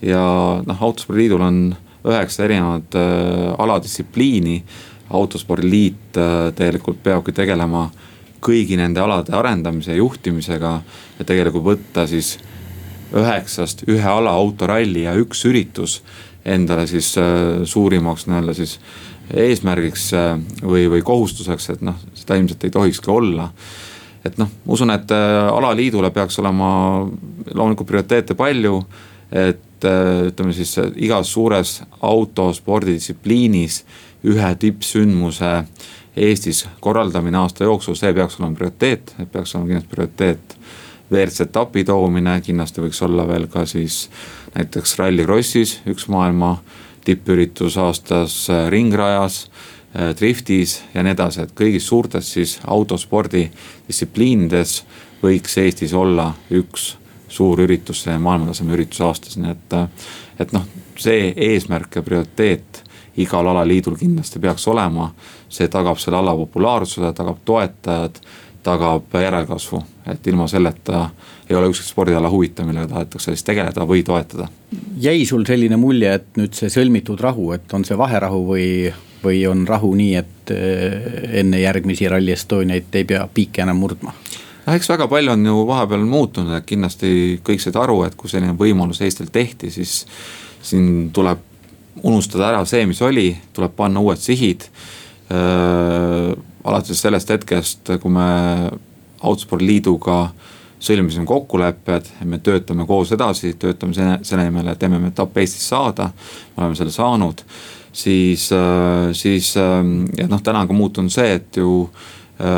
ja 0.02 0.22
noh, 0.66 0.78
autospordiliidul 0.82 1.42
on 1.42 1.58
üheksa 2.06 2.44
erinevat 2.44 2.94
äh, 2.94 3.54
aladistsipliini. 3.58 4.62
autospordiliit 5.10 6.16
äh, 6.16 6.54
tegelikult 6.56 7.02
peabki 7.02 7.32
tegelema 7.36 7.90
kõigi 8.42 8.78
nende 8.80 9.00
alade 9.00 9.34
arendamise 9.36 9.92
ja 9.92 10.00
juhtimisega 10.00 10.72
ja 11.18 11.24
tegelikult 11.24 11.64
võtta 11.64 12.06
siis 12.10 12.38
üheksast 13.12 13.84
ühe 13.92 14.08
ala 14.08 14.32
autoralli 14.32 15.04
ja 15.04 15.12
üks 15.20 15.44
üritus 15.44 16.00
endale 16.44 16.86
siis 16.90 17.12
äh, 17.20 17.62
suurimaks 17.64 18.26
nii-öelda 18.26 18.54
siis 18.56 18.78
eesmärgiks 19.32 20.10
äh, 20.16 20.36
või, 20.62 20.86
või 20.92 21.02
kohustuseks, 21.06 21.70
et 21.74 21.82
noh, 21.86 21.98
seda 22.18 22.38
ilmselt 22.38 22.64
ei 22.64 22.74
tohikski 22.74 23.10
olla. 23.10 23.50
et 24.24 24.38
noh, 24.38 24.50
ma 24.64 24.76
usun, 24.76 24.92
et 24.94 25.10
äh, 25.10 25.48
alaliidule 25.50 26.10
peaks 26.14 26.38
olema 26.38 26.68
loomulikult 27.54 27.88
prioriteete 27.88 28.38
palju, 28.38 28.82
et 29.32 29.68
ütleme 29.82 30.52
siis 30.54 30.76
igas 31.02 31.32
suures 31.32 31.80
autospordidistsipliinis 32.04 33.80
ühe 34.30 34.50
tippsündmuse 34.60 35.50
Eestis 36.16 36.66
korraldamine 36.84 37.38
aasta 37.40 37.64
jooksul, 37.64 37.96
see 37.96 38.12
peaks 38.12 38.36
olema 38.38 38.58
prioriteet, 38.58 39.14
et 39.18 39.30
peaks 39.32 39.54
olema 39.56 39.70
kindlasti 39.70 39.94
prioriteet 39.94 40.56
WRC 41.12 41.46
etapi 41.46 41.84
toomine, 41.88 42.36
kindlasti 42.44 42.84
võiks 42.84 43.00
olla 43.04 43.24
veel 43.28 43.46
ka 43.52 43.64
siis 43.68 44.06
näiteks 44.52 44.96
Rallycrossis 45.00 45.78
üks 45.88 46.08
maailma 46.12 46.58
tippüritus 47.04 47.76
aastas 47.78 48.50
äh, 48.50 48.66
ringrajas 48.70 49.44
äh, 49.46 50.12
driftis 50.18 50.80
ja 50.94 51.02
nii 51.02 51.14
edasi, 51.16 51.44
et 51.44 51.54
kõigis 51.58 51.86
suurtes 51.88 52.32
siis 52.36 52.58
autospordi 52.64 53.48
distsipliinides 53.88 54.82
võiks 55.22 55.58
Eestis 55.62 55.94
olla 55.94 56.32
üks 56.50 56.96
suur 57.32 57.60
üritus, 57.64 58.02
see 58.04 58.18
maailmataseme 58.18 58.74
üritus 58.76 59.00
aastas, 59.00 59.38
nii 59.40 59.54
et. 59.54 59.78
Äh, 59.78 60.10
et 60.40 60.52
noh, 60.56 60.64
see 60.98 61.28
eesmärk 61.52 61.98
ja 61.98 62.02
prioriteet 62.02 62.82
igal 63.22 63.46
alaliidul 63.46 63.98
kindlasti 64.00 64.40
peaks 64.40 64.64
olema. 64.68 65.12
see 65.52 65.68
tagab 65.68 65.98
selle 66.00 66.16
ala 66.16 66.32
populaarsuse, 66.36 67.12
tagab 67.12 67.42
toetajad, 67.44 68.16
tagab 68.62 69.14
järelkasvu, 69.14 69.82
et 70.12 70.26
ilma 70.26 70.46
selleta 70.48 71.08
ei 71.50 71.56
ole 71.56 71.68
ükski 71.72 71.88
spordiala 71.88 72.30
huvitav, 72.30 72.66
millega 72.66 72.88
tahetakse 72.94 73.34
siis 73.34 73.44
tegeleda 73.44 73.86
või 73.88 74.02
toetada. 74.06 74.48
jäi 75.00 75.26
sul 75.26 75.44
selline 75.46 75.76
mulje, 75.76 76.14
et 76.14 76.36
nüüd 76.36 76.54
see 76.56 76.70
sõlmitud 76.72 77.20
rahu, 77.20 77.52
et 77.52 77.74
on 77.74 77.84
see 77.84 77.98
vaherahu 77.98 78.44
või, 78.46 78.68
või 79.24 79.42
on 79.50 79.66
rahu 79.68 79.94
nii, 79.98 80.14
et 80.16 80.54
eh, 80.54 81.40
enne 81.42 81.60
järgmisi 81.60 82.08
Rally 82.08 82.32
Estoniaid 82.32 82.94
ei 82.94 83.04
pea 83.04 83.26
piike 83.34 83.62
enam 83.66 83.82
murdma? 83.82 84.14
noh, 84.66 84.74
eks 84.74 84.88
väga 84.88 85.08
palju 85.10 85.34
on 85.34 85.46
ju 85.46 85.66
vahepeal 85.66 86.06
muutunud, 86.06 86.54
et 86.56 86.66
kindlasti 86.66 87.40
kõik 87.44 87.62
said 87.62 87.76
aru, 87.76 88.04
et 88.06 88.14
kui 88.14 88.30
selline 88.30 88.54
võimalus 88.58 89.02
Eestil 89.02 89.32
tehti, 89.32 89.70
siis 89.74 90.04
siin 90.62 91.10
tuleb 91.12 91.50
unustada 92.02 92.48
ära 92.52 92.64
see, 92.64 92.86
mis 92.86 93.02
oli, 93.02 93.32
tuleb 93.52 93.74
panna 93.76 94.00
uued 94.00 94.20
sihid 94.22 94.68
alates 96.64 97.02
sellest 97.02 97.30
hetkest, 97.30 97.94
kui 98.02 98.10
me 98.12 98.26
Autospordiliiduga 99.22 100.16
sõlmisime 100.82 101.22
kokkulepped, 101.26 102.08
me 102.26 102.40
töötame 102.42 102.86
koos 102.88 103.12
edasi, 103.14 103.52
töötame 103.54 103.94
selle, 103.94 104.16
selle 104.26 104.48
nimel, 104.48 104.72
et 104.72 104.82
MM-etapp 104.88 105.36
Eestis 105.38 105.68
saada. 105.70 106.10
me 106.56 106.64
oleme 106.64 106.74
selle 106.74 106.90
saanud, 106.90 107.44
siis, 107.92 108.48
siis 109.12 109.54
ja 109.54 110.26
noh, 110.28 110.42
täna 110.42 110.64
on 110.64 110.68
ka 110.68 110.74
muutunud 110.74 111.14
see, 111.14 111.36
et 111.38 111.56
ju 111.56 111.86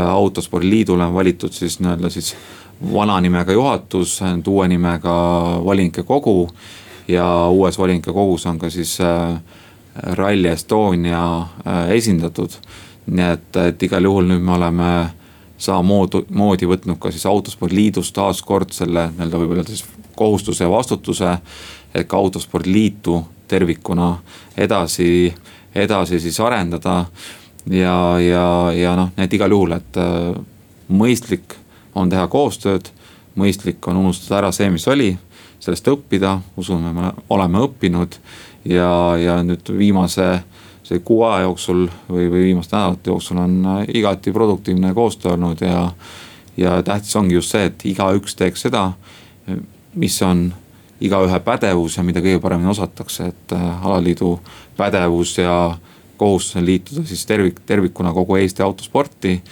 autospordiliidule 0.08 1.04
on 1.04 1.14
valitud 1.14 1.52
siis 1.52 1.76
nii-öelda 1.80 2.11
siis 2.11 2.32
vana 2.92 3.18
nimega 3.20 3.52
juhatus, 3.52 4.20
nüüd 4.25 4.49
uue 4.49 4.68
nimega 4.68 5.14
volinike 5.64 6.02
kogu. 6.02 6.49
ja 7.08 7.49
uues 7.52 7.78
volinike 7.78 8.12
kogus 8.12 8.46
on 8.46 8.58
ka 8.58 8.70
siis 8.70 8.99
Rally 10.16 10.49
Estonia 10.49 11.46
esindatud 11.92 12.56
nii 13.06 13.26
et, 13.32 13.56
et 13.56 13.82
igal 13.82 14.04
juhul 14.04 14.28
nüüd 14.28 14.42
me 14.44 14.54
oleme 14.56 14.90
samamoodi, 15.58 16.25
moodi 16.34 16.68
võtnud 16.68 16.99
ka 17.00 17.12
siis 17.12 17.26
autospordiliidus 17.26 18.12
taaskord 18.16 18.73
selle 18.75 19.08
nii-öelda 19.12 19.40
võib-olla 19.40 19.64
siis 19.68 19.84
kohustuse 20.16 20.64
ja 20.64 20.70
vastutuse. 20.70 21.38
et 21.94 22.08
ka 22.08 22.16
autospordiliitu 22.16 23.25
tervikuna 23.49 24.18
edasi, 24.56 25.34
edasi 25.75 26.20
siis 26.20 26.40
arendada. 26.40 27.04
ja, 27.70 28.18
ja, 28.20 28.73
ja 28.73 28.96
noh, 28.96 29.11
et 29.16 29.32
igal 29.32 29.50
juhul, 29.50 29.73
et 29.73 29.96
äh, 29.96 30.34
mõistlik 30.88 31.54
on 31.94 32.11
teha 32.11 32.26
koostööd, 32.28 32.90
mõistlik 33.37 33.87
on 33.88 33.96
unustada 33.96 34.38
ära 34.38 34.52
see, 34.52 34.70
mis 34.70 34.88
oli, 34.88 35.14
sellest 35.58 35.88
õppida, 35.88 36.38
usume, 36.56 36.92
me 36.92 37.12
oleme 37.32 37.62
õppinud 37.64 38.18
ja, 38.68 39.16
ja 39.16 39.38
nüüd 39.42 39.70
viimase 39.78 40.42
see 40.85 41.00
kuu 41.00 41.23
aja 41.25 41.47
jooksul 41.47 41.87
või, 42.09 42.29
või 42.29 42.43
viimaste 42.50 42.76
nädalate 42.76 43.11
jooksul 43.11 43.41
on 43.41 43.57
äh, 43.67 43.85
igati 43.95 44.33
produktiivne 44.33 44.95
koostöö 44.95 45.33
olnud 45.33 45.61
ja. 45.61 45.91
ja 46.57 46.83
tähtis 46.83 47.17
ongi 47.17 47.35
just 47.35 47.50
see, 47.50 47.64
et 47.71 47.87
igaüks 47.88 48.37
teeks 48.37 48.67
seda, 48.69 48.91
mis 49.95 50.23
on 50.23 50.50
igaühe 51.00 51.41
pädevus 51.45 51.97
ja 51.97 52.05
mida 52.07 52.23
kõige 52.23 52.41
paremini 52.41 52.71
osatakse, 52.71 53.31
et 53.33 53.57
äh, 53.57 53.87
alaliidu 53.87 54.38
pädevus 54.76 55.38
ja 55.38 55.76
kohustus 56.17 56.57
on 56.57 56.67
liituda 56.67 57.05
siis 57.07 57.26
tervik, 57.26 57.61
tervikuna 57.67 58.12
kogu 58.12 58.37
Eesti 58.37 58.62
autosporti. 58.62 59.43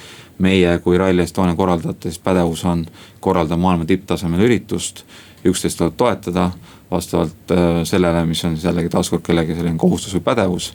meie 0.42 0.78
kui 0.78 0.98
Rally 0.98 1.22
Estonia 1.22 1.54
korraldajate 1.54 2.10
siis 2.10 2.18
pädevus 2.18 2.64
on 2.64 2.86
korraldada 3.20 3.56
maailma 3.56 3.84
tipptasemel 3.84 4.40
üritust, 4.40 5.04
üksteist 5.44 5.78
tuleb 5.78 5.94
toetada 5.96 6.50
vastavalt 6.90 7.50
äh, 7.50 7.84
sellele, 7.84 8.24
mis 8.26 8.44
on 8.44 8.56
siis 8.56 8.64
jällegi 8.64 8.88
taaskord 8.88 9.22
kellegi 9.22 9.54
selline 9.54 9.78
kohustus 9.78 10.14
või 10.14 10.24
pädevus 10.24 10.72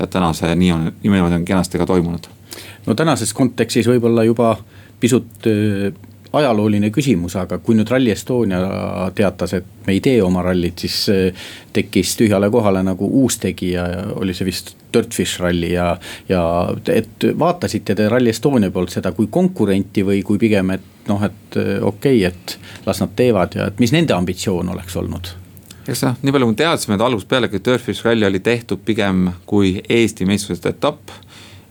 ja 0.00 0.06
täna 0.06 0.32
see 0.36 0.54
nii 0.54 0.72
on, 0.72 0.92
niimoodi 1.02 1.40
on 1.40 1.44
kenasti 1.44 1.78
ka 1.78 1.86
toimunud. 1.86 2.30
no 2.86 2.94
tänases 2.94 3.32
kontekstis 3.34 3.88
võib-olla 3.88 4.24
juba 4.24 4.56
pisut 5.00 5.46
äh, 5.46 5.92
ajalooline 6.32 6.90
küsimus, 6.90 7.34
aga 7.36 7.58
kui 7.60 7.76
nüüd 7.76 7.90
Rally 7.92 8.12
Estonia 8.12 8.60
teatas, 9.14 9.52
et 9.58 9.66
me 9.86 9.92
ei 9.96 10.00
tee 10.04 10.22
oma 10.24 10.42
rallit, 10.44 10.84
siis 10.84 10.96
äh, 11.12 11.48
tekkis 11.72 12.14
tühjale 12.16 12.50
kohale 12.50 12.82
nagu 12.86 13.08
uus 13.22 13.36
tegija 13.42 13.86
ja 13.92 14.06
oli 14.16 14.34
see 14.36 14.48
vist 14.48 14.76
Dirtfish 14.92 15.40
ralli 15.40 15.72
ja. 15.72 15.96
ja 16.28 16.42
et 16.92 17.28
vaatasite 17.38 17.96
te 17.96 18.08
Rally 18.08 18.32
Estonia 18.32 18.72
poolt 18.72 18.94
seda 18.94 19.12
kui 19.16 19.28
konkurenti 19.30 20.04
või 20.06 20.22
kui 20.24 20.40
pigem, 20.40 20.74
et 20.76 21.08
noh, 21.08 21.22
et 21.28 21.60
äh, 21.60 21.76
okei 21.82 22.24
okay,, 22.24 22.32
et 22.32 22.88
las 22.88 23.04
nad 23.04 23.14
teevad 23.16 23.58
ja 23.58 23.68
et 23.68 23.80
mis 23.82 23.92
nende 23.92 24.16
ambitsioon 24.16 24.72
oleks 24.72 24.96
olnud 25.00 25.36
eks 25.88 26.04
noh, 26.06 26.16
nii 26.22 26.34
palju 26.34 26.48
kui 26.48 26.54
me 26.54 26.60
teadsime, 26.62 26.96
et 26.96 27.04
algusest 27.04 27.30
pealegi 27.30 27.60
Turfish 27.64 28.06
Rally 28.06 28.26
oli 28.26 28.40
tehtud 28.40 28.82
pigem 28.86 29.28
kui 29.46 29.74
Eesti 29.88 30.26
meistrivõistluste 30.28 30.74
etapp 30.76 31.10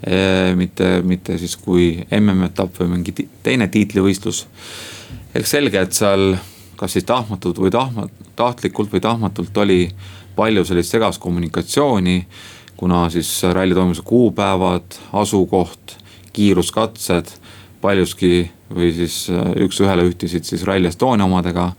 e,. 0.04 0.54
mitte, 0.58 0.94
mitte 1.08 1.38
siis 1.40 1.56
kui 1.58 1.94
MM-etapp 2.20 2.82
või 2.82 2.96
mingi 2.98 3.28
teine 3.44 3.68
tiitlivõistlus. 3.72 4.46
eks 5.36 5.56
selge, 5.58 5.80
et 5.80 5.94
seal 5.96 6.36
kas 6.82 6.98
siis 6.98 7.06
tahtmatult 7.06 7.60
või 7.62 7.72
tahma, 7.72 8.08
tahtlikult 8.36 8.92
või 8.94 9.04
tahtmatult 9.04 9.58
oli 9.62 9.84
palju 10.36 10.66
sellist 10.66 10.92
segast 10.92 11.22
kommunikatsiooni. 11.22 12.26
kuna 12.78 13.10
siis 13.10 13.44
ralli 13.44 13.76
toimumise 13.78 14.02
kuupäevad, 14.02 14.96
asukoht, 15.14 15.98
kiiruskatsed 16.34 17.28
paljuski 17.82 18.50
või 18.74 18.90
siis 18.96 19.28
üks-ühele 19.62 20.08
ühtisid 20.10 20.44
siis 20.44 20.64
Rally 20.66 20.88
Estonia 20.88 21.26
omadega. 21.26 21.72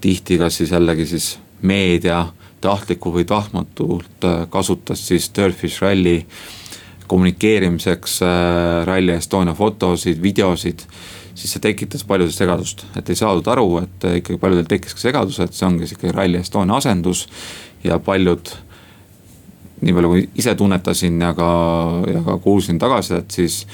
tihti 0.00 0.38
kas 0.38 0.56
siis 0.56 0.70
jällegi 0.70 1.06
siis 1.06 1.38
meedia 1.62 2.26
tahtlikult 2.62 3.16
või 3.16 3.24
tahtmatult 3.26 4.26
kasutas 4.50 5.06
siis 5.08 5.30
Dirtfish 5.36 5.82
Rally 5.82 6.20
kommunikeerimiseks 7.10 8.20
Rally 8.86 9.16
Estonia 9.16 9.54
fotosid, 9.54 10.22
videosid 10.22 10.86
siis 11.34 11.54
see 11.54 11.62
tekitas 11.64 12.04
paljudes 12.04 12.36
segadust, 12.38 12.84
et 12.96 13.08
ei 13.08 13.18
saadud 13.18 13.46
aru, 13.48 13.66
et 13.82 14.06
ikkagi 14.20 14.38
paljudel 14.40 14.68
tekkis 14.68 14.96
ka 14.96 15.02
segadus, 15.02 15.40
et 15.40 15.54
see 15.56 15.66
ongi 15.66 15.88
sihuke 15.88 16.12
Rally 16.12 16.40
Estonia 16.40 16.76
asendus. 16.76 17.26
ja 17.84 17.98
paljud, 17.98 18.50
nii 19.82 19.94
palju 19.94 20.08
kui 20.12 20.20
ise 20.38 20.54
tunnetasin 20.54 21.16
ja 21.20 21.32
ka, 21.34 21.48
ja 22.06 22.20
ka 22.22 22.36
kuulsin 22.38 22.78
tagasisidet, 22.78 23.30
siis 23.30 23.66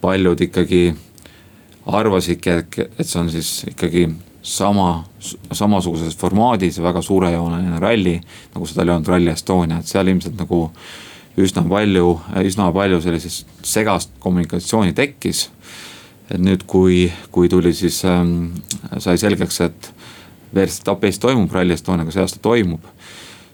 paljud 0.00 0.40
ikkagi 0.40 0.94
arvasidki, 1.86 2.50
et, 2.50 2.78
et 2.98 3.06
see 3.06 3.20
on 3.20 3.28
siis 3.30 3.50
ikkagi 3.68 4.06
sama, 4.42 5.04
samasuguses 5.52 6.16
formaadis 6.18 6.80
väga 6.82 7.02
suurejooneline 7.02 7.78
ralli. 7.80 8.20
nagu 8.54 8.66
seda 8.66 8.82
oli 8.82 8.90
olnud 8.96 9.08
Rally 9.08 9.30
Estonia, 9.30 9.78
et 9.78 9.86
seal 9.86 10.08
ilmselt 10.08 10.38
nagu 10.40 10.68
üsna 11.38 11.62
palju, 11.68 12.20
üsna 12.44 12.72
palju 12.72 13.00
sellisest 13.00 13.46
segast 13.64 14.10
kommunikatsiooni 14.20 14.92
tekkis 14.92 15.48
et 16.32 16.40
nüüd, 16.40 16.64
kui, 16.68 17.06
kui 17.32 17.50
tuli 17.52 17.72
siis 17.76 18.02
ähm,, 18.08 18.52
sai 19.02 19.18
selgeks, 19.20 19.60
et 19.66 19.90
Eestis 20.52 21.20
toimub, 21.20 21.52
Rally 21.52 21.72
Estoniaga 21.76 22.12
see 22.12 22.22
aasta 22.22 22.40
toimub. 22.42 22.84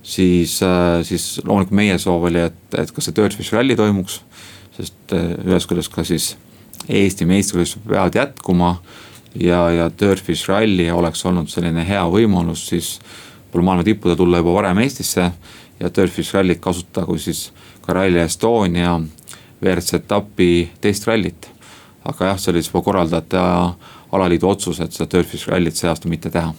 siis 0.03 0.61
äh,, 0.63 1.03
siis 1.07 1.41
loomulikult 1.45 1.77
meie 1.77 1.99
soov 1.99 2.29
oli, 2.31 2.43
et, 2.49 2.59
et 2.79 2.91
ka 2.95 3.03
see 3.05 3.15
Dirtfish 3.15 3.55
Rally 3.55 3.77
toimuks. 3.77 4.23
sest 4.77 5.15
äh, 5.15 5.35
ühest 5.47 5.71
küljest 5.71 5.95
ka 5.95 6.05
siis 6.07 6.37
Eesti 6.89 7.27
meistrivõistlused 7.27 7.89
peavad 7.89 8.15
jätkuma. 8.15 8.77
Ja, 9.35 9.71
ja 9.71 9.91
Dirtfish 10.01 10.49
Rally 10.49 10.91
oleks 10.91 11.25
olnud 11.27 11.51
selline 11.51 11.85
hea 11.89 12.05
võimalus 12.11 12.69
siis 12.71 12.99
võib-olla 13.49 13.65
maailma 13.71 13.87
tippude 13.87 14.17
tulla 14.17 14.43
juba 14.43 14.55
varem 14.61 14.79
Eestisse. 14.85 15.31
ja 15.81 15.91
Dirtfish 15.97 16.35
Rallyt 16.35 16.61
kasutada 16.61 17.07
kui 17.07 17.19
siis 17.19 17.53
ka 17.83 17.93
Rally 17.93 18.19
Estonia 18.19 18.99
WRC 19.63 19.95
etapi 19.95 20.71
testrallit 20.81 21.51
aga 22.05 22.33
jah, 22.33 22.39
see 22.39 22.53
oli 22.53 22.63
siis 22.63 22.73
juba 22.73 22.85
korraldajate 22.85 23.43
alaliidu 24.13 24.49
otsus, 24.49 24.81
et 24.81 24.93
seda 24.93 25.11
Dirtfish 25.13 25.49
Rallyt 25.49 25.77
see 25.77 25.91
aasta 25.91 26.09
mitte 26.09 26.31
teha 26.31 26.55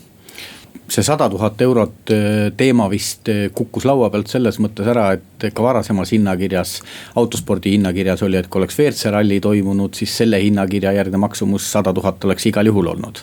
see 0.89 1.03
sada 1.05 1.29
tuhat 1.29 1.61
eurot 1.61 2.11
äh, 2.13 2.51
teema 2.57 2.89
vist 2.89 3.29
äh, 3.29 3.47
kukkus 3.55 3.85
laua 3.85 4.09
pealt 4.09 4.31
selles 4.31 4.59
mõttes 4.61 4.88
ära, 4.89 5.11
et 5.17 5.49
ka 5.53 5.63
varasemas 5.63 6.13
hinnakirjas. 6.15 6.79
autospordi 7.19 7.75
hinnakirjas 7.75 8.23
oli, 8.25 8.39
et 8.39 8.49
kui 8.49 8.61
oleks 8.61 8.79
WRC 8.79 9.13
ralli 9.13 9.39
toimunud, 9.43 9.93
siis 9.97 10.15
selle 10.21 10.41
hinnakirja 10.43 10.93
järgne 10.97 11.21
maksumus 11.21 11.69
sada 11.71 11.93
tuhat 11.93 12.25
oleks 12.25 12.49
igal 12.49 12.65
juhul 12.65 12.93
olnud. 12.95 13.21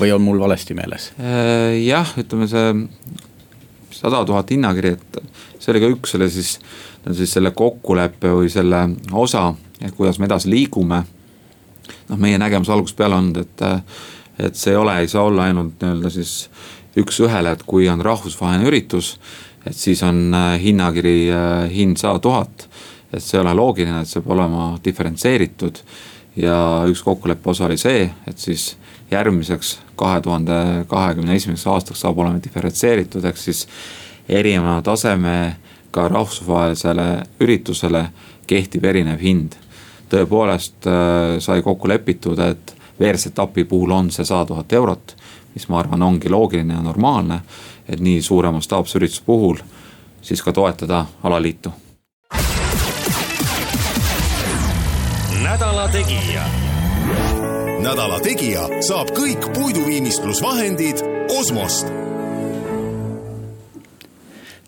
või 0.00 0.12
on 0.12 0.22
mul 0.22 0.40
valesti 0.40 0.74
meeles? 0.74 1.12
Äh, 1.20 1.78
jah, 1.86 2.12
ütleme 2.20 2.48
see 2.50 2.72
sada 3.96 4.24
tuhat 4.28 4.50
hinnakiri, 4.50 4.96
et 4.96 5.20
see 5.58 5.72
oli 5.72 5.80
ka 5.80 5.92
üks 5.94 6.12
selle 6.14 6.28
siis, 6.30 6.58
siis 7.16 7.32
selle 7.32 7.52
kokkuleppe 7.56 8.34
või 8.34 8.50
selle 8.52 8.82
osa, 9.12 9.48
et 9.80 9.94
kuidas 9.96 10.20
me 10.20 10.28
edasi 10.28 10.50
liigume 10.52 11.00
noh, 12.10 12.18
meie 12.18 12.38
nägemus 12.38 12.70
algusest 12.72 12.98
peale 12.98 13.16
olnud, 13.16 13.40
et, 13.40 13.64
et 14.48 14.58
see 14.58 14.74
ei 14.74 14.80
ole, 14.80 14.98
ei 15.00 15.08
saa 15.08 15.24
olla 15.30 15.48
ainult 15.48 15.80
nii-öelda 15.80 16.12
siis 16.12 16.36
üks-ühele, 16.96 17.52
et 17.52 17.64
kui 17.66 17.88
on 17.92 18.02
rahvusvaheline 18.04 18.68
üritus. 18.68 19.16
et 19.66 19.74
siis 19.74 20.02
on 20.02 20.34
äh, 20.34 20.60
hinnakiri 20.62 21.30
äh, 21.30 21.70
hind 21.70 21.98
sada 21.98 22.18
tuhat, 22.18 22.68
et 23.12 23.22
see 23.22 23.38
ei 23.38 23.42
ole 23.42 23.54
loogiline, 23.54 24.00
et 24.00 24.08
see 24.08 24.20
peab 24.20 24.36
olema 24.36 24.78
diferentseeritud. 24.84 25.78
ja 26.36 26.84
üks 26.86 27.02
kokkuleppe 27.02 27.50
osa 27.50 27.64
oli 27.66 27.76
see, 27.76 28.10
et 28.26 28.38
siis 28.38 28.76
järgmiseks 29.10 29.78
kahe 29.96 30.20
tuhande 30.20 30.84
kahekümne 30.88 31.34
esimeseks 31.34 31.66
aastaks 31.66 32.00
saab 32.00 32.18
olema 32.18 32.42
diferentseeritud, 32.42 33.24
ehk 33.24 33.36
siis 33.36 33.66
erineva 34.28 34.80
tasemega 34.82 36.08
rahvusvahelisele 36.08 37.06
üritusele 37.40 38.08
kehtib 38.46 38.84
erinev 38.84 39.22
hind 39.22 39.56
tõepoolest 40.10 40.86
äh, 40.86 41.36
sai 41.42 41.62
kokku 41.62 41.88
lepitud, 41.90 42.38
et 42.38 42.74
WRC-etapi 43.00 43.66
puhul 43.68 43.92
on 43.92 44.10
see 44.14 44.24
sada 44.24 44.46
tuhat 44.52 44.72
eurot. 44.72 45.16
Mis 45.56 45.68
ma 45.72 45.78
arvan, 45.80 46.02
ongi 46.02 46.28
loogiline 46.28 46.74
ja 46.74 46.82
normaalne, 46.84 47.40
et 47.88 48.00
nii 48.00 48.20
suure 48.22 48.50
mastaapse 48.52 48.98
ürituse 48.98 49.22
puhul 49.24 49.56
siis 50.20 50.42
ka 50.44 50.52
toetada 50.52 51.06
alaliitu. 51.22 51.72
nädala 55.42 55.88
Tegija. 55.88 56.44
nädala 57.80 58.20
Tegija 58.20 58.68
saab 58.84 59.14
kõik 59.16 59.48
puiduviimistlusvahendid 59.54 61.00
Osmost 61.38 61.88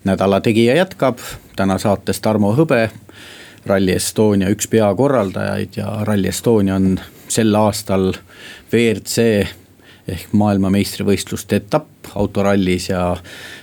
nädala 0.03 0.41
Tegija 0.41 0.75
jätkab, 0.75 1.19
täna 1.55 1.77
saates 1.77 2.21
Tarmo 2.21 2.55
Hõbe 2.57 2.89
Rally 3.65 3.91
Estonia 3.91 4.49
üks 4.49 4.67
peakorraldajaid 4.71 5.77
ja 5.77 5.91
Rally 6.07 6.31
Estonia 6.31 6.75
on 6.79 6.99
sel 7.29 7.55
aastal 7.55 8.13
WRC 8.71 9.25
ehk 10.09 10.33
maailmameistrivõistluste 10.37 11.59
etapp 11.61 12.11
autorallis 12.15 12.89
ja 12.89 13.03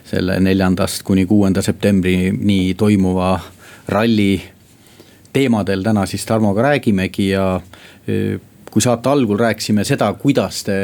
selle 0.06 0.38
neljandast 0.40 1.02
kuni 1.06 1.26
kuuenda 1.26 1.62
septembrini 1.62 2.74
toimuva 2.78 3.38
ralli 3.88 4.42
teemadel 5.32 5.82
täna 5.84 6.06
siis 6.06 6.24
Tarmoga 6.26 6.62
räägimegi 6.70 7.28
ja 7.28 7.60
kui 8.70 8.82
saate 8.82 9.08
algul 9.08 9.38
rääkisime 9.40 9.84
seda, 9.84 10.12
kuidas 10.12 10.62
te 10.64 10.78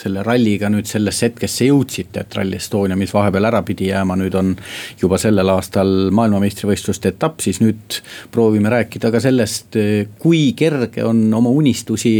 selle 0.00 0.22
ralliga 0.26 0.70
nüüd 0.72 0.88
sellesse 0.88 1.28
hetkesse 1.28 1.68
jõudsite, 1.68 2.24
et 2.24 2.36
Rally 2.38 2.56
Estonia, 2.60 2.96
mis 2.98 3.12
vahepeal 3.14 3.48
ära 3.50 3.60
pidi 3.66 3.90
jääma, 3.90 4.16
nüüd 4.20 4.36
on 4.38 4.54
juba 5.00 5.18
sellel 5.20 5.52
aastal 5.52 6.08
maailmameistrivõistluste 6.16 7.14
etapp, 7.14 7.42
siis 7.44 7.60
nüüd 7.62 8.00
proovime 8.32 8.72
rääkida 8.72 9.12
ka 9.12 9.20
sellest, 9.22 9.76
kui 10.22 10.50
kerge 10.58 11.04
on 11.06 11.26
oma 11.36 11.52
unistusi 11.52 12.16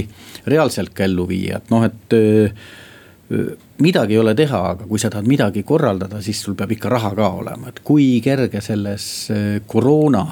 reaalselt 0.50 0.94
ka 0.96 1.06
ellu 1.08 1.26
viia, 1.30 1.60
et 1.60 1.72
noh, 1.72 1.86
et 1.88 2.18
midagi 3.80 4.16
ei 4.16 4.20
ole 4.20 4.34
teha, 4.34 4.60
aga 4.74 4.86
kui 4.90 4.98
sa 4.98 5.10
tahad 5.12 5.28
midagi 5.30 5.62
korraldada, 5.66 6.20
siis 6.24 6.42
sul 6.42 6.56
peab 6.58 6.74
ikka 6.74 6.90
raha 6.92 7.14
ka 7.16 7.32
olema, 7.40 7.70
et 7.70 7.82
kui 7.86 8.12
kerge 8.24 8.62
selles 8.64 9.04
koroona, 9.70 10.24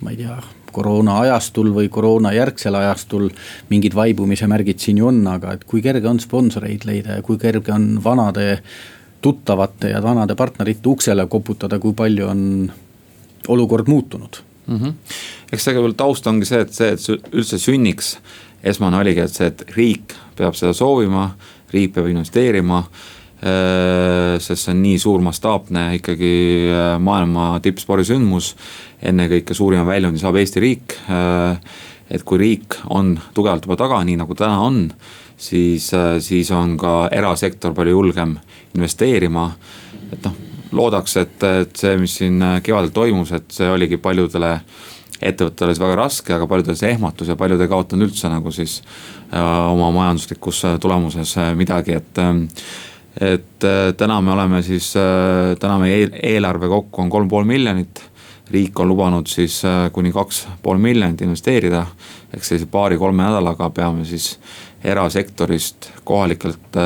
ma 0.00 0.12
ei 0.12 0.20
tea 0.20 0.36
koroona 0.72 1.18
ajastul 1.20 1.72
või 1.74 1.88
koroona 1.92 2.32
järgsel 2.32 2.74
ajastul 2.74 3.28
mingid 3.70 3.94
vaibumise 3.94 4.46
märgid 4.50 4.82
siin 4.82 4.98
ju 4.98 5.10
on, 5.10 5.24
aga 5.30 5.56
et 5.56 5.64
kui 5.64 5.82
kerge 5.82 6.08
on 6.08 6.20
sponsoreid 6.20 6.86
leida 6.88 7.18
ja 7.18 7.22
kui 7.26 7.38
kerge 7.38 7.72
on 7.72 7.98
vanade 8.04 8.60
tuttavate 9.20 9.90
ja 9.92 10.02
vanade 10.02 10.34
partnerite 10.34 10.88
uksele 10.88 11.26
koputada, 11.26 11.78
kui 11.78 11.92
palju 11.92 12.28
on 12.28 12.72
olukord 13.48 13.88
muutunud 13.88 14.40
mm? 14.66 14.76
-hmm. 14.78 14.92
eks 15.52 15.64
tegelikult 15.64 15.96
taust 15.96 16.26
ongi 16.26 16.46
see, 16.46 16.60
et 16.60 16.72
see, 16.72 16.92
et 16.92 17.32
üldse 17.32 17.58
sünniks, 17.58 18.16
esmane 18.64 18.96
oligi, 18.96 19.20
et 19.20 19.34
see, 19.34 19.46
et 19.46 19.64
riik 19.76 20.14
peab 20.36 20.54
seda 20.54 20.72
soovima, 20.72 21.30
riik 21.72 21.94
peab 21.94 22.08
investeerima 22.08 22.84
sest 23.40 24.66
see 24.66 24.74
on 24.74 24.82
nii 24.82 24.98
suur 25.00 25.22
mastaapne 25.24 25.86
ikkagi 25.96 26.32
äh, 26.68 26.96
maailma 27.00 27.54
tippspordisündmus. 27.64 28.54
ennekõike 29.00 29.54
suurima 29.56 29.86
väljundi 29.88 30.20
saab 30.20 30.36
Eesti 30.36 30.60
riik. 30.60 30.96
Äh, 31.08 31.56
et 32.10 32.24
kui 32.26 32.40
riik 32.42 32.76
on 32.90 33.14
tugevalt 33.34 33.64
juba 33.64 33.78
taga, 33.80 34.02
nii 34.04 34.18
nagu 34.18 34.34
täna 34.34 34.58
on, 34.66 34.88
siis, 35.38 35.92
siis 36.20 36.50
on 36.50 36.74
ka 36.76 37.08
erasektor 37.14 37.72
palju 37.72 37.94
julgem 37.94 38.34
investeerima. 38.74 39.52
et 40.12 40.24
noh, 40.26 40.34
loodaks, 40.72 41.16
et, 41.16 41.42
et 41.62 41.76
see, 41.76 41.96
mis 42.02 42.16
siin 42.18 42.42
kevadel 42.66 42.90
toimus, 42.90 43.30
et 43.32 43.46
see 43.54 43.70
oligi 43.70 43.96
paljudele 44.02 44.56
ettevõttele 45.20 45.72
siis 45.74 45.82
väga 45.82 45.96
raske, 46.00 46.34
aga 46.34 46.46
paljudel 46.50 46.76
see 46.78 46.90
ehmatus 46.96 47.30
ja 47.30 47.36
paljud 47.38 47.60
ei 47.60 47.70
kaotanud 47.70 48.08
üldse 48.08 48.30
nagu 48.32 48.52
siis 48.54 48.80
äh, 48.82 49.40
oma 49.70 49.90
majanduslikus 49.94 50.64
tulemuses 50.82 51.36
midagi, 51.58 51.98
et 52.00 52.18
äh, 52.18 52.34
et 53.20 53.64
äh, 53.64 53.94
täna 53.96 54.20
me 54.20 54.32
oleme 54.32 54.62
siis, 54.62 54.92
äh, 54.96 55.56
täna 55.58 55.78
meie 55.78 56.08
eelarve 56.22 56.68
kokku 56.68 57.02
on 57.02 57.10
kolm 57.10 57.28
pool 57.28 57.44
miljonit. 57.44 58.06
riik 58.50 58.80
on 58.82 58.88
lubanud 58.88 59.28
siis 59.30 59.60
äh, 59.64 59.92
kuni 59.92 60.10
kaks 60.12 60.48
pool 60.62 60.78
miljonit 60.78 61.20
investeerida. 61.20 61.86
eks 62.34 62.48
sellise 62.48 62.66
paari-kolme 62.66 63.22
nädalaga 63.22 63.70
peame 63.70 64.04
siis 64.04 64.38
erasektorist, 64.84 65.90
kohalikelt, 66.04 66.76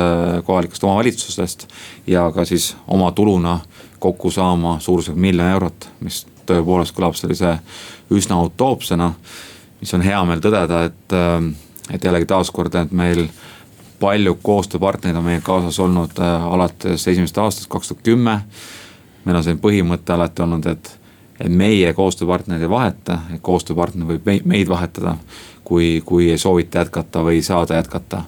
kohalikest 0.45 0.83
omavalitsustest 0.83 1.67
ja 2.07 2.31
ka 2.31 2.45
siis 2.45 2.75
oma 2.87 3.11
tuluna 3.11 3.59
kokku 3.99 4.31
saama 4.31 4.79
suurusjärgus 4.79 5.21
miljon 5.21 5.47
eurot, 5.47 5.87
mis 5.99 6.25
tõepoolest 6.45 6.95
kõlab 6.97 7.15
sellise 7.15 7.59
üsna 8.11 8.41
utoopsena. 8.43 9.13
mis 9.81 9.93
on 9.93 10.01
hea 10.01 10.23
meel 10.25 10.41
tõdeda, 10.41 10.83
et, 10.85 11.13
et 11.93 12.03
jällegi 12.03 12.25
taaskord, 12.25 12.75
et 12.75 12.91
meil 12.91 13.27
palju 14.05 14.37
koostööpartnereid 14.45 15.17
on 15.17 15.25
meie 15.25 15.41
kaasas 15.45 15.79
olnud 15.81 16.19
äh, 16.21 16.45
alates 16.53 17.07
esimesest 17.07 17.41
aastast, 17.41 17.69
kaks 17.71 17.91
tuhat 17.91 18.05
kümme. 18.05 18.39
meil 19.25 19.39
on 19.39 19.43
selline 19.43 19.63
põhimõte 19.63 20.13
alati 20.13 20.45
olnud, 20.45 20.69
et 20.69 20.93
et 21.35 21.51
meie 21.51 21.89
koostööpartnerid 21.93 22.63
ei 22.63 22.69
vaheta, 22.71 23.17
et 23.33 23.41
koostööpartner 23.43 24.07
võib 24.07 24.29
meid 24.47 24.69
vahetada. 24.71 25.17
kui, 25.65 26.01
kui 26.05 26.29
ei 26.29 26.37
soovita 26.37 26.83
jätkata 26.83 27.23
või 27.25 27.39
ei 27.39 27.41
saada 27.41 27.75
jätkata. 27.75 28.23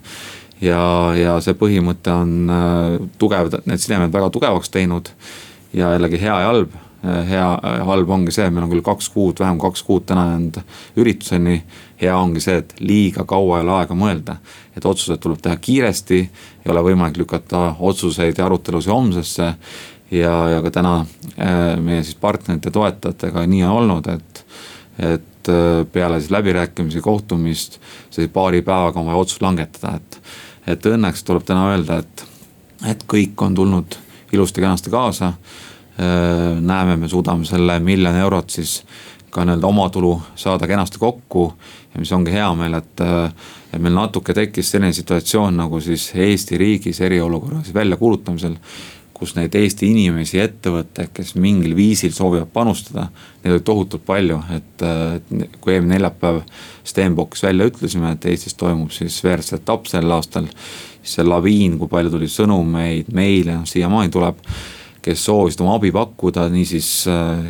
ja, 0.62 1.14
ja 1.16 1.40
see 1.42 1.54
põhimõte 1.54 2.12
on 2.12 2.50
äh, 2.50 3.08
tugev, 3.18 3.54
need 3.66 3.80
sidemed 3.80 4.14
väga 4.14 4.30
tugevaks 4.30 4.70
teinud. 4.70 5.10
ja 5.74 5.94
jällegi 5.94 6.22
hea 6.22 6.40
ja 6.42 6.52
halb 6.52 6.76
hea, 7.04 7.48
halb 7.86 8.10
ongi 8.10 8.34
see, 8.34 8.48
meil 8.50 8.66
on 8.66 8.72
küll 8.72 8.86
kaks 8.86 9.10
kuud, 9.14 9.38
vähem 9.40 9.60
kaks 9.62 9.84
kuud 9.86 10.08
täna 10.10 10.26
jäänud 10.32 10.58
ürituseni. 10.98 11.62
hea 12.02 12.16
ongi 12.18 12.42
see, 12.42 12.58
et 12.62 12.74
liiga 12.80 13.26
kaua 13.26 13.60
ei 13.60 13.66
ole 13.66 13.76
aega 13.80 13.96
mõelda, 13.98 14.38
et 14.78 14.86
otsused 14.86 15.22
tuleb 15.22 15.42
teha 15.42 15.56
kiiresti, 15.62 16.20
ei 16.66 16.72
ole 16.72 16.84
võimalik 16.90 17.18
lükata 17.18 17.76
otsuseid 17.80 18.38
ja 18.38 18.46
arutelusid 18.46 18.92
homsesse 18.92 19.54
ja, 20.12 20.34
ja 20.50 20.62
ka 20.62 20.72
täna 20.72 20.94
äh, 21.02 21.78
meie 21.84 22.04
siis 22.04 22.18
partnerite, 22.20 22.72
toetajatega 22.72 23.46
nii 23.50 23.64
on 23.68 23.76
olnud, 23.82 24.10
et, 24.14 24.44
et 25.00 25.52
äh, 25.52 25.84
peale 25.92 26.20
siis 26.22 26.32
läbirääkimisi, 26.32 27.02
kohtumist, 27.02 27.80
siis 28.10 28.32
paari 28.34 28.62
päevaga 28.62 29.00
on 29.00 29.10
vaja 29.10 29.24
otsus 29.26 29.42
langetada, 29.42 29.98
et. 29.98 30.22
et 30.68 30.86
õnneks 30.86 31.24
tuleb 31.24 31.46
täna 31.48 31.70
öelda, 31.72 32.02
et, 32.04 32.26
et 32.92 33.04
kõik 33.08 33.40
on 33.42 33.56
tulnud 33.56 33.96
ilusti-kenasti 34.36 34.92
kaasa. 34.92 35.34
Näeme, 35.98 36.98
me 36.98 37.08
suudame 37.10 37.46
selle 37.46 37.80
miljon 37.82 38.16
eurot 38.16 38.54
siis 38.54 38.84
ka 39.34 39.46
nii-öelda 39.46 39.68
omatulu 39.68 40.12
saada 40.38 40.68
kenasti 40.70 41.00
kokku. 41.02 41.54
ja 41.94 42.00
mis 42.00 42.12
ongi 42.14 42.32
hea 42.32 42.50
meel, 42.56 42.78
et, 42.78 43.02
et 43.74 43.82
meil 43.82 43.96
natuke 43.96 44.34
tekkis 44.34 44.70
selline 44.72 44.94
situatsioon 44.94 45.58
nagu 45.58 45.80
siis 45.82 46.12
Eesti 46.16 46.58
riigis 46.58 47.02
eriolukorra 47.02 47.64
siis 47.64 47.74
väljakuulutamisel 47.74 48.60
kus 49.18 49.34
neid 49.38 49.56
Eesti 49.58 49.90
inimesi, 49.90 50.40
ettevõtteid, 50.42 51.10
kes 51.16 51.34
mingil 51.42 51.74
viisil 51.78 52.14
soovivad 52.14 52.52
panustada. 52.54 53.08
Neid 53.42 53.56
oli 53.56 53.66
tohutult 53.66 54.06
palju, 54.06 54.38
et 54.54 54.86
kui 55.62 55.74
eelmine 55.74 55.96
neljapäev 55.96 56.44
Stenbockis 56.88 57.44
välja 57.48 57.68
ütlesime, 57.72 58.14
et 58.14 58.28
Eestis 58.30 58.58
toimub 58.60 58.94
siis 58.94 59.18
WRC 59.24 59.58
etapp 59.58 59.90
sel 59.90 60.12
aastal. 60.14 60.50
siis 61.02 61.18
see 61.18 61.26
laviin, 61.26 61.80
kui 61.80 61.90
palju 61.90 62.14
tuli 62.14 62.30
sõnumeid, 62.30 63.10
meile, 63.16 63.58
noh 63.58 63.70
siiamaani 63.70 64.14
tuleb. 64.14 64.44
Kes 65.08 65.26
soovisid 65.26 65.64
oma 65.64 65.78
abi 65.80 65.94
pakkuda, 65.96 66.50
niisiis 66.54 66.92
äh, 67.12 67.44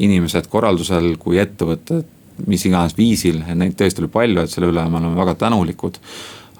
inimesed 0.00 0.48
korraldusel 0.52 1.14
kui 1.20 1.40
ettevõtted, 1.42 2.08
mis 2.48 2.64
iganes 2.66 2.96
viisil, 2.96 3.42
neid 3.54 3.76
tõesti 3.78 4.02
oli 4.02 4.12
palju, 4.12 4.42
et 4.42 4.50
selle 4.50 4.72
üle 4.72 4.84
me 4.88 4.98
oleme 4.98 5.18
väga 5.18 5.36
tänulikud 5.44 6.00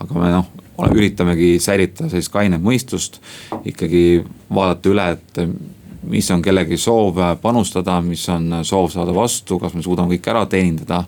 aga 0.02 0.18
me 0.18 0.32
noh, 0.32 0.48
üritamegi 0.92 1.54
säilitada 1.62 2.10
sellist 2.10 2.32
kainet 2.32 2.62
mõistust. 2.62 3.20
ikkagi 3.68 4.22
vaadata 4.52 4.90
üle, 4.90 5.06
et 5.16 5.40
mis 6.10 6.28
on 6.34 6.42
kellegi 6.42 6.78
soov 6.80 7.20
panustada, 7.42 8.00
mis 8.02 8.24
on 8.32 8.62
soov 8.66 8.90
saada 8.94 9.14
vastu, 9.14 9.58
kas 9.62 9.74
me 9.76 9.82
suudame 9.84 10.16
kõik 10.16 10.30
ära 10.34 10.46
teenindada. 10.46 11.04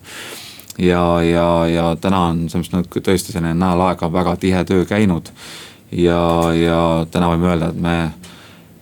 ja, 0.78 1.22
ja, 1.22 1.48
ja 1.70 1.96
täna 2.00 2.26
on 2.30 2.48
selles 2.50 2.72
mõttes 2.72 3.02
tõesti 3.02 3.32
selline 3.32 3.54
nädal 3.54 3.88
aega 3.88 4.10
väga 4.12 4.36
tihe 4.36 4.64
töö 4.64 4.84
käinud. 4.84 5.30
ja, 5.92 6.52
ja 6.54 7.06
täna 7.10 7.32
võime 7.32 7.50
öelda, 7.50 7.70
et 7.70 7.80
me 7.80 7.96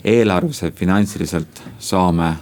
eelarveliselt, 0.05 0.75
finantsiliselt 0.79 1.63
saame 1.79 2.33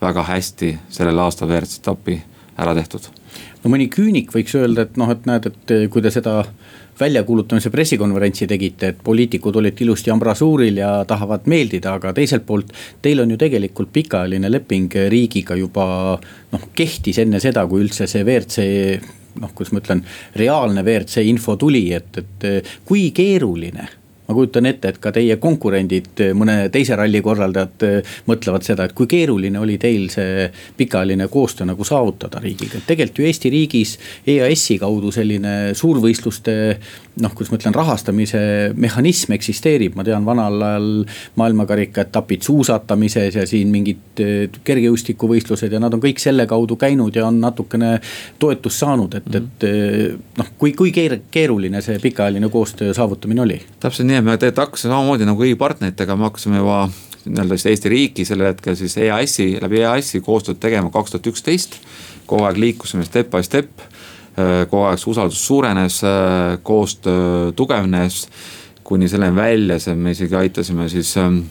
väga 0.00 0.22
hästi 0.28 0.74
sellel 0.88 1.18
aastal 1.18 1.50
WRC 1.50 1.80
etapi 1.82 2.20
ära 2.60 2.74
tehtud 2.76 3.10
no 3.64 3.72
mõni 3.72 3.88
küünik 3.92 4.32
võiks 4.34 4.54
öelda, 4.56 4.86
et 4.86 4.96
noh, 5.00 5.10
et 5.12 5.26
näed, 5.28 5.50
et 5.50 5.74
kui 5.92 6.02
te 6.02 6.12
seda 6.12 6.40
väljakuulutamise 7.00 7.70
pressikonverentsi 7.72 8.46
tegite, 8.48 8.92
et 8.92 8.98
poliitikud 9.04 9.56
olid 9.56 9.78
ilusti 9.80 10.12
ambrasuuril 10.12 10.80
ja 10.82 10.90
tahavad 11.08 11.46
meeldida, 11.48 11.94
aga 11.96 12.12
teiselt 12.16 12.44
poolt. 12.48 12.74
Teil 13.02 13.22
on 13.22 13.30
ju 13.32 13.38
tegelikult 13.40 13.92
pikaajaline 13.94 14.50
leping 14.52 14.92
riigiga 15.12 15.56
juba 15.56 15.86
noh, 16.52 16.66
kehtis 16.76 17.22
enne 17.22 17.40
seda, 17.40 17.64
kui 17.70 17.84
üldse 17.86 18.08
see 18.10 18.24
WRC 18.24 18.66
noh, 19.40 19.52
kuidas 19.54 19.72
ma 19.72 19.80
ütlen, 19.80 20.04
reaalne 20.36 20.84
WRC 20.84 21.24
info 21.30 21.56
tuli, 21.56 21.86
et, 21.96 22.20
et 22.20 22.70
kui 22.84 23.08
keeruline 23.16 23.88
ma 24.30 24.36
kujutan 24.36 24.68
ette, 24.70 24.94
et 24.94 24.98
ka 25.02 25.10
teie 25.14 25.36
konkurendid, 25.42 26.22
mõne 26.38 26.56
teise 26.72 26.96
ralli 26.98 27.20
korraldajad 27.24 27.86
eh, 27.86 28.16
mõtlevad 28.30 28.66
seda, 28.66 28.86
et 28.86 28.94
kui 28.96 29.10
keeruline 29.10 29.58
oli 29.58 29.76
teil 29.82 30.06
see 30.12 30.46
pikaajaline 30.78 31.26
koostöö 31.32 31.66
nagu 31.72 31.86
saavutada 31.86 32.42
riigiga, 32.42 32.78
et 32.78 32.86
tegelikult 32.86 33.20
ju 33.20 33.28
Eesti 33.30 33.50
riigis 33.52 33.96
EAS-i 34.30 34.78
kaudu 34.80 35.10
selline 35.14 35.74
suurvõistluste 35.78 36.54
noh, 37.24 37.32
kuidas 37.36 37.50
ma 37.52 37.58
ütlen, 37.58 37.74
rahastamise 37.76 38.40
mehhanism 38.80 39.34
eksisteerib, 39.36 39.96
ma 39.98 40.04
tean, 40.06 40.24
vanal 40.26 40.60
ajal 40.66 40.88
maailmakarika 41.40 42.04
etapid 42.06 42.44
suusatamises 42.46 43.36
ja 43.38 43.46
siin 43.48 43.70
mingid 43.72 44.22
eh, 44.24 44.60
kergejõustikuvõistlused 44.64 45.72
ja 45.72 45.82
nad 45.82 45.94
on 45.96 46.02
kõik 46.02 46.22
selle 46.22 46.46
kaudu 46.50 46.78
käinud 46.80 47.16
ja 47.16 47.26
on 47.28 47.40
natukene 47.42 47.96
toetust 48.42 48.84
saanud, 48.84 49.18
et, 49.20 49.30
et 49.40 49.68
eh, 49.68 50.16
noh, 50.38 50.50
kui, 50.58 50.74
kui 50.78 50.92
keeruline 50.94 51.82
see 51.84 52.00
pikaajaline 52.02 52.50
koostöö 52.52 52.94
saavutamine 52.96 53.44
oli? 53.46 53.60
täpselt 53.80 54.08
nii, 54.08 54.20
et 54.20 54.26
me 54.26 54.36
tegelikult 54.36 54.66
hakkasime 54.66 54.94
samamoodi 54.94 55.28
nagu 55.28 55.44
kõigi 55.44 55.60
partneritega, 55.60 56.16
me 56.16 56.28
hakkasime 56.28 56.60
juba 56.60 56.82
nii-öelda 57.24 57.56
siis 57.56 57.70
Eesti 57.74 57.92
riiki 57.92 58.24
sellel 58.24 58.54
hetkel 58.54 58.76
siis 58.78 58.96
EAS-i, 59.00 59.52
läbi 59.60 59.82
EAS-i 59.82 60.22
koostööd 60.24 60.60
tegema 60.60 60.92
kaks 60.92 61.14
tuhat 61.14 61.32
üksteist. 61.32 61.80
kogu 62.30 62.46
aeg 62.46 62.60
liikusime 62.62 63.04
step 63.04 63.30
by 63.30 63.42
step 63.42 63.82
kogu 64.70 64.84
aeg 64.88 65.00
see 65.00 65.10
usaldus 65.12 65.42
suurenes, 65.46 66.00
äh, 66.04 66.58
koostöö 66.62 67.52
tugevnes. 67.56 68.28
kuni 68.84 69.08
selleni 69.08 69.36
välja, 69.36 69.78
see 69.78 69.94
me 69.94 70.10
isegi 70.10 70.34
aitasime 70.34 70.88
siis 70.88 71.16
ähm, 71.16 71.44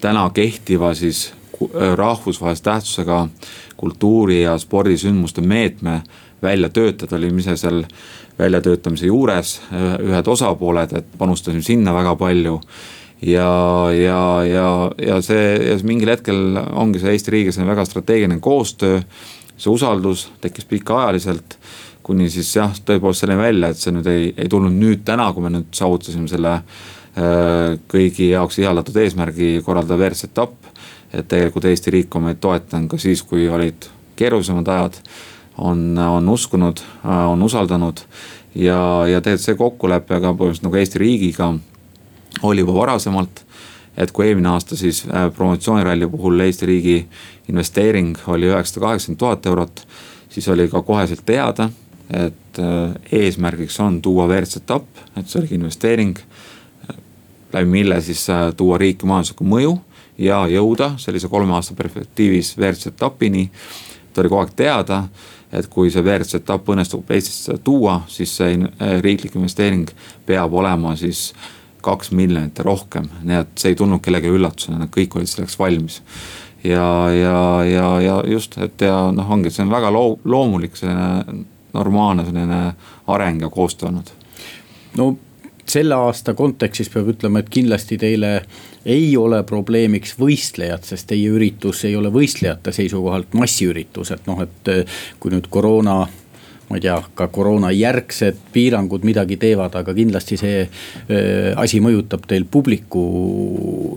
täna 0.00 0.26
kehtiva 0.34 0.94
siis 0.94 1.32
äh, 1.62 1.94
rahvusvahelise 1.96 2.62
tähtsusega 2.62 3.28
kultuuri 3.76 4.42
ja 4.42 4.58
spordisündmuste 4.58 5.40
meetme 5.40 6.02
välja 6.42 6.68
töötada, 6.68 7.16
olime 7.16 7.40
ise 7.40 7.56
seal 7.56 7.84
väljatöötamise 8.38 9.06
juures, 9.06 9.60
ühed 10.02 10.26
osapooled, 10.26 10.92
et 10.98 11.06
panustasime 11.18 11.62
sinna 11.62 11.94
väga 11.94 12.16
palju 12.16 12.58
ja, 13.22 13.90
ja, 13.94 14.44
ja, 14.44 14.66
ja 14.98 15.20
see 15.22 15.76
mingil 15.86 16.10
hetkel 16.12 16.58
ongi 16.58 17.02
see 17.02 17.14
Eesti 17.14 17.34
riigis 17.36 17.60
väga 17.62 17.84
strateegiline 17.86 18.40
koostöö. 18.42 19.00
see 19.56 19.70
usaldus 19.70 20.26
tekkis 20.40 20.64
pikaajaliselt 20.64 21.58
kuni 22.02 22.28
siis 22.30 22.50
jah, 22.56 22.72
tõepoolest 22.86 23.24
selleni 23.24 23.42
välja, 23.42 23.70
et 23.72 23.80
see 23.80 23.94
nüüd 23.94 24.08
ei, 24.10 24.30
ei 24.36 24.50
tulnud 24.50 24.74
nüüd 24.74 25.04
täna, 25.06 25.28
kui 25.34 25.44
me 25.44 25.52
nüüd 25.54 25.70
saavutasime 25.76 26.30
selle 26.30 26.54
äh, 26.58 27.76
kõigi 27.92 28.32
jaoks 28.32 28.58
ihaldatud 28.62 28.98
eesmärgi 29.02 29.54
korraldada 29.66 30.00
WRC 30.00 30.30
etapp. 30.30 30.70
et 31.12 31.28
tegelikult 31.28 31.66
Eesti 31.68 31.92
riik 31.92 32.14
on 32.16 32.24
meid 32.24 32.40
toetanud 32.40 32.88
ka 32.88 32.98
siis, 32.98 33.22
kui 33.22 33.48
olid 33.48 33.88
keerulisemad 34.16 34.68
ajad. 34.68 34.96
on, 35.58 35.98
on 35.98 36.28
uskunud, 36.28 36.80
äh, 37.04 37.30
on 37.30 37.42
usaldanud 37.42 38.00
ja, 38.54 39.06
ja 39.06 39.20
tegelikult 39.20 39.46
see 39.46 39.54
kokkulepe 39.54 40.20
ka 40.20 40.32
põhimõtteliselt 40.32 40.68
nagu 40.68 40.80
Eesti 40.80 40.98
riigiga 40.98 41.54
oli 42.42 42.64
juba 42.64 42.74
varasemalt 42.74 43.44
et 43.96 44.12
kui 44.12 44.26
eelmine 44.28 44.48
aasta 44.52 44.76
siis 44.76 45.04
äh, 45.08 45.28
promotsiooniralli 45.34 46.08
puhul 46.08 46.40
Eesti 46.40 46.66
riigi 46.66 46.96
investeering 47.48 48.16
oli 48.26 48.48
üheksasada 48.48 48.86
kaheksakümmend 48.86 49.20
tuhat 49.20 49.46
eurot, 49.46 49.86
siis 50.32 50.48
oli 50.48 50.68
ka 50.72 50.82
koheselt 50.82 51.24
teada, 51.26 51.68
et 52.10 52.58
äh, 52.58 52.94
eesmärgiks 53.12 53.80
on 53.80 54.02
tuua 54.02 54.26
WRC 54.26 54.62
etapp, 54.62 54.88
et 55.16 55.28
see 55.28 55.40
oligi 55.40 55.54
investeering. 55.54 56.16
läbi 57.52 57.68
mille 57.68 58.00
siis 58.00 58.30
äh, 58.30 58.54
tuua 58.56 58.78
riiki 58.78 59.06
majanduslikku 59.06 59.44
mõju 59.44 59.76
ja 60.18 60.46
jõuda 60.48 60.94
sellise 60.98 61.28
kolme 61.28 61.52
aasta 61.52 61.74
perspektiivis 61.74 62.56
WRC 62.58 62.86
etapini. 62.86 63.50
et 64.10 64.18
oli 64.18 64.28
kogu 64.28 64.40
aeg 64.40 64.54
teada, 64.56 65.04
et 65.52 65.66
kui 65.66 65.90
see 65.90 66.02
WRC 66.02 66.34
etapp 66.40 66.68
õnnestub 66.68 67.10
Eestisse 67.10 67.58
tuua, 67.64 68.02
siis 68.08 68.36
see 68.36 68.56
äh, 68.56 69.00
riiklik 69.00 69.34
investeering 69.34 69.90
peab 70.26 70.54
olema 70.54 70.96
siis 70.96 71.32
kaks 71.82 72.10
miljonit 72.10 72.58
ja 72.58 72.64
rohkem, 72.64 73.08
nii 73.22 73.36
et 73.36 73.58
see 73.58 73.72
ei 73.72 73.76
tulnud 73.76 74.00
kellelegi 74.00 74.30
üllatusena, 74.30 74.86
kõik 74.86 75.16
olid 75.16 75.28
selleks 75.28 75.58
valmis 75.58 76.02
ja, 76.64 77.10
ja, 77.10 77.64
ja, 77.64 78.00
ja 78.00 78.22
just, 78.26 78.58
et 78.58 78.80
ja 78.80 79.10
noh, 79.14 79.30
ongi, 79.30 79.50
see 79.50 79.64
on 79.64 79.72
väga 79.72 79.90
loo-, 79.94 80.20
loomulik 80.24 80.76
selline 80.78 81.46
normaalne 81.74 82.24
selline 82.24 82.62
areng 83.06 83.42
ja 83.42 83.50
koostöö 83.50 83.88
olnud? 83.88 84.14
no 84.96 85.16
selle 85.72 85.94
aasta 85.94 86.34
kontekstis 86.34 86.90
peab 86.92 87.12
ütlema, 87.14 87.40
et 87.40 87.50
kindlasti 87.52 87.98
teile 87.98 88.32
ei 88.84 89.12
ole 89.16 89.42
probleemiks 89.46 90.16
võistlejad, 90.18 90.82
sest 90.84 91.06
teie 91.12 91.30
üritus 91.30 91.84
ei 91.88 91.94
ole 91.96 92.10
võistlejate 92.12 92.74
seisukohalt 92.74 93.36
massiüritus, 93.38 94.10
et 94.10 94.26
noh, 94.26 94.42
et 94.42 94.72
kui 95.22 95.32
nüüd 95.32 95.46
koroona 95.50 96.00
ma 96.72 96.78
ei 96.78 96.84
tea, 96.86 96.96
ka 97.14 97.26
koroona 97.28 97.68
järgsed 97.76 98.38
piirangud 98.54 99.04
midagi 99.04 99.36
teevad, 99.36 99.74
aga 99.76 99.92
kindlasti 99.92 100.38
see 100.40 100.62
asi 101.60 101.82
mõjutab 101.84 102.24
teil 102.28 102.46
publiku 102.48 103.02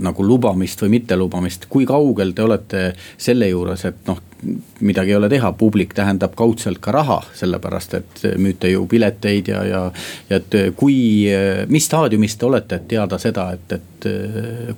nagu 0.04 0.26
lubamist 0.28 0.84
või 0.84 0.98
mittelubamist. 0.98 1.70
kui 1.72 1.88
kaugel 1.88 2.34
te 2.36 2.44
olete 2.44 2.82
selle 3.18 3.48
juures, 3.48 3.86
et 3.88 4.02
noh, 4.10 4.20
midagi 4.80 5.14
ei 5.14 5.18
ole 5.18 5.30
teha, 5.30 5.52
publik 5.58 5.94
tähendab 5.98 6.36
kaudselt 6.36 6.80
ka 6.84 6.92
raha, 6.96 7.22
sellepärast 7.34 7.98
et 8.00 8.24
müüte 8.38 8.70
ju 8.72 8.86
pileteid 8.92 9.50
ja, 9.54 9.64
ja. 9.66 9.82
ja 10.30 10.40
et 10.42 10.56
kui, 10.78 10.98
mis 11.72 11.86
staadiumis 11.86 12.38
te 12.38 12.46
olete, 12.46 12.80
et 12.80 12.88
teada 12.96 13.20
seda, 13.22 13.50
et, 13.58 13.76
et 13.80 14.10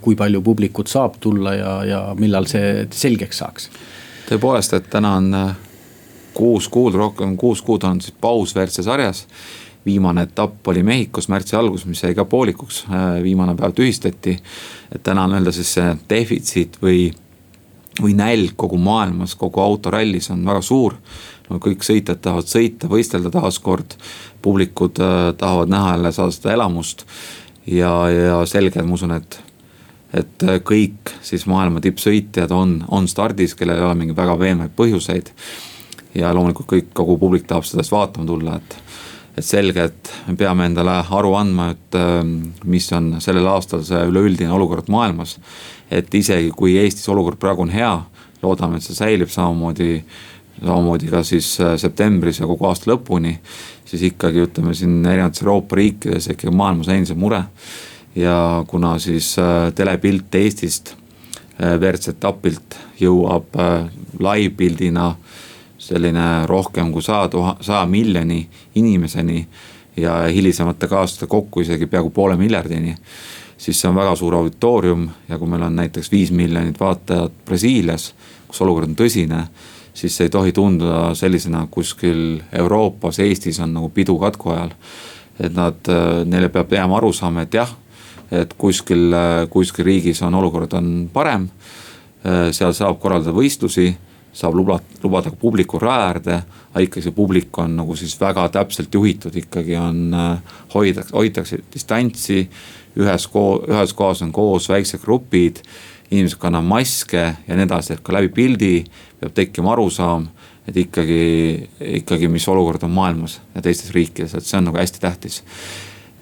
kui 0.02 0.16
palju 0.16 0.42
publikut 0.42 0.88
saab 0.88 1.20
tulla 1.20 1.56
ja, 1.58 1.78
ja 1.86 2.02
millal 2.20 2.48
see 2.50 2.88
selgeks 2.92 3.44
saaks? 3.44 3.70
tõepoolest, 4.28 4.76
et 4.76 4.90
täna 4.92 5.14
on 5.20 5.32
äh, 5.36 5.54
kuus 6.36 6.68
kuud, 6.72 6.96
rohkem 6.98 7.38
kuus 7.40 7.62
kuud 7.66 7.86
on 7.88 8.02
siis 8.04 8.16
paus 8.22 8.56
WRC 8.56 8.84
sarjas. 8.84 9.28
viimane 9.88 10.26
etapp 10.28 10.68
oli 10.68 10.82
Mehhikos 10.84 11.30
märtsi 11.32 11.56
alguses, 11.56 11.86
mis 11.88 12.02
jäi 12.04 12.16
ka 12.16 12.26
poolikuks, 12.26 12.86
äh, 12.92 13.24
viimane 13.24 13.56
päev 13.56 13.74
tühistati. 13.74 14.38
et 14.96 15.04
täna 15.04 15.24
on 15.24 15.34
öelda 15.34 15.52
siis 15.52 15.74
see 15.74 15.96
defitsiit 16.10 16.78
või, 16.82 17.12
või 18.04 18.16
nälg 18.18 18.56
kogu 18.60 18.80
maailmas, 18.82 19.36
kogu 19.36 19.62
autorallis 19.64 20.32
on 20.34 20.46
väga 20.46 20.62
suur. 20.62 20.98
no 21.50 21.60
kõik 21.64 21.84
sõitjad 21.84 22.20
tahavad 22.22 22.50
sõita, 22.50 22.90
võistelda 22.92 23.32
taaskord, 23.32 23.96
publikud 24.42 25.00
äh, 25.00 25.34
tahavad 25.38 25.72
näha 25.72 25.96
jälle, 25.96 26.12
saada 26.12 26.32
seda 26.32 26.54
elamust. 26.54 27.06
ja, 27.66 27.92
ja 28.10 28.46
selge, 28.46 28.82
ma 28.82 28.94
usun, 28.94 29.12
et 29.12 29.44
et 30.14 30.44
kõik 30.64 31.12
siis 31.22 31.44
maailma 31.52 31.82
tippsõitjad 31.84 32.52
on, 32.56 32.78
on 32.88 33.10
stardis, 33.12 33.54
kellel 33.60 33.76
ei 33.76 33.84
ole 33.84 33.96
mingeid 34.00 34.18
väga 34.18 34.38
veenvaid 34.40 34.72
põhjuseid 34.76 35.34
ja 36.16 36.32
loomulikult 36.34 36.70
kõik, 36.72 36.92
kogu 36.96 37.18
publik 37.20 37.48
tahab 37.48 37.68
sellest 37.68 37.92
vaatama 37.92 38.28
tulla, 38.30 38.56
et 38.56 38.78
et 39.38 39.46
selge, 39.46 39.84
et 39.86 40.12
me 40.26 40.34
peame 40.34 40.66
endale 40.66 40.96
aru 41.14 41.36
andma, 41.38 41.68
et 41.76 41.98
ähm, 42.00 42.32
mis 42.66 42.88
on 42.98 43.20
sellel 43.22 43.46
aastal 43.52 43.84
see 43.86 44.00
üleüldine 44.10 44.50
olukord 44.50 44.90
maailmas. 44.90 45.36
Et 45.92 46.14
isegi 46.14 46.52
kui 46.56 46.78
Eestis 46.78 47.10
olukord 47.10 47.40
praegu 47.40 47.64
on 47.64 47.72
hea, 47.72 47.94
loodame, 48.42 48.78
et 48.78 48.86
see 48.86 48.98
säilib 48.98 49.32
samamoodi, 49.34 50.02
samamoodi 50.60 51.12
ka 51.12 51.24
siis 51.28 51.56
äh, 51.64 51.76
septembris 51.80 52.42
ja 52.42 52.50
kogu 52.50 52.68
aasta 52.70 52.92
lõpuni. 52.92 53.38
siis 53.88 54.02
ikkagi 54.10 54.44
ütleme 54.44 54.74
siin 54.76 55.06
erinevates 55.06 55.42
Euroopa 55.42 55.76
riikides 55.80 56.28
ikkagi 56.34 56.56
maailmas 56.56 56.90
endiselt 56.92 57.20
mure. 57.20 57.44
ja 58.16 58.64
kuna 58.68 59.00
siis 59.00 59.36
äh, 59.40 59.74
telepilt 59.76 60.36
Eestist 60.36 60.94
äh, 61.62 61.80
WRC 61.80 62.16
etapilt 62.16 62.78
jõuab 63.00 63.54
live-pildina 64.20 65.12
selline 65.78 66.46
rohkem 66.50 66.92
kui 66.92 67.02
saja 67.06 67.30
tuha-, 67.30 67.58
saja 67.62 67.86
miljoni 67.86 68.48
inimeseni 68.76 69.48
ja 69.98 70.24
hilisemate 70.28 70.88
kaaslaste 70.88 71.28
kokku 71.28 71.62
isegi 71.62 71.86
peaaegu 71.86 72.10
poole 72.10 72.36
miljardini. 72.38 72.96
Siis 73.58 73.82
see 73.82 73.90
on 73.90 73.96
väga 73.96 74.16
suur 74.16 74.36
auditoorium 74.38 75.08
ja 75.30 75.38
kui 75.38 75.50
meil 75.50 75.66
on 75.66 75.76
näiteks 75.76 76.12
viis 76.12 76.32
miljonit 76.32 76.80
vaatajat 76.80 77.34
Brasiilias, 77.46 78.14
kus 78.48 78.62
olukord 78.62 78.90
on 78.90 78.96
tõsine. 78.96 79.48
siis 79.94 80.18
see 80.18 80.26
ei 80.26 80.30
tohi 80.30 80.52
tunduda 80.52 81.16
sellisena 81.16 81.68
kuskil 81.72 82.42
Euroopas, 82.54 83.20
Eestis 83.20 83.60
on 83.60 83.74
nagu 83.74 83.90
pidu 83.90 84.18
katku 84.20 84.50
ajal. 84.50 84.72
et 85.40 85.54
nad, 85.54 85.90
neile 86.26 86.50
peab 86.50 86.72
jääma 86.72 86.98
arusaama, 86.98 87.42
et 87.42 87.54
jah, 87.54 87.76
et 88.32 88.54
kuskil, 88.58 89.14
kuskil 89.50 89.86
riigis 89.86 90.22
on 90.22 90.36
olukord 90.36 90.74
on 90.74 91.10
parem. 91.14 91.50
seal 92.52 92.74
saab 92.74 93.00
korraldada 93.00 93.34
võistlusi 93.34 93.96
saab 94.38 94.56
lubada, 94.58 94.84
lubada 95.04 95.32
ka 95.34 95.40
publiku 95.40 95.80
raja 95.80 96.08
äärde. 96.12 96.42
aga 96.74 96.84
ikkagi 96.86 97.08
see 97.08 97.16
publik 97.16 97.58
on 97.58 97.76
nagu 97.80 97.96
siis 97.98 98.14
väga 98.20 98.48
täpselt 98.54 98.94
juhitud, 98.94 99.36
ikkagi 99.36 99.78
on, 99.82 100.12
hoitakse, 100.74 101.16
hoitakse 101.16 101.60
distantsi. 101.74 102.44
Ühes 102.98 103.28
koo-, 103.32 103.62
ühes 103.70 103.94
kohas 103.94 104.24
on 104.26 104.32
koos 104.36 104.70
väiksed 104.70 105.04
grupid, 105.04 105.62
inimesed 106.12 106.40
kannavad 106.40 106.70
maske 106.70 107.24
ja 107.48 107.56
nii 107.56 107.68
edasi, 107.68 107.94
et 107.94 108.04
ka 108.04 108.16
läbi 108.16 108.32
pildi 108.34 108.74
peab 109.20 109.36
tekkima 109.36 109.74
arusaam 109.76 110.30
et 110.68 110.78
ikkagi, 110.78 111.70
ikkagi, 112.02 112.28
mis 112.32 112.48
olukord 112.52 112.84
on 112.84 112.92
maailmas 112.92 113.40
ja 113.56 113.64
teistes 113.64 113.94
riikides, 113.96 114.36
et 114.36 114.46
see 114.46 114.60
on 114.60 114.68
nagu 114.68 114.80
hästi 114.80 115.00
tähtis. 115.04 115.42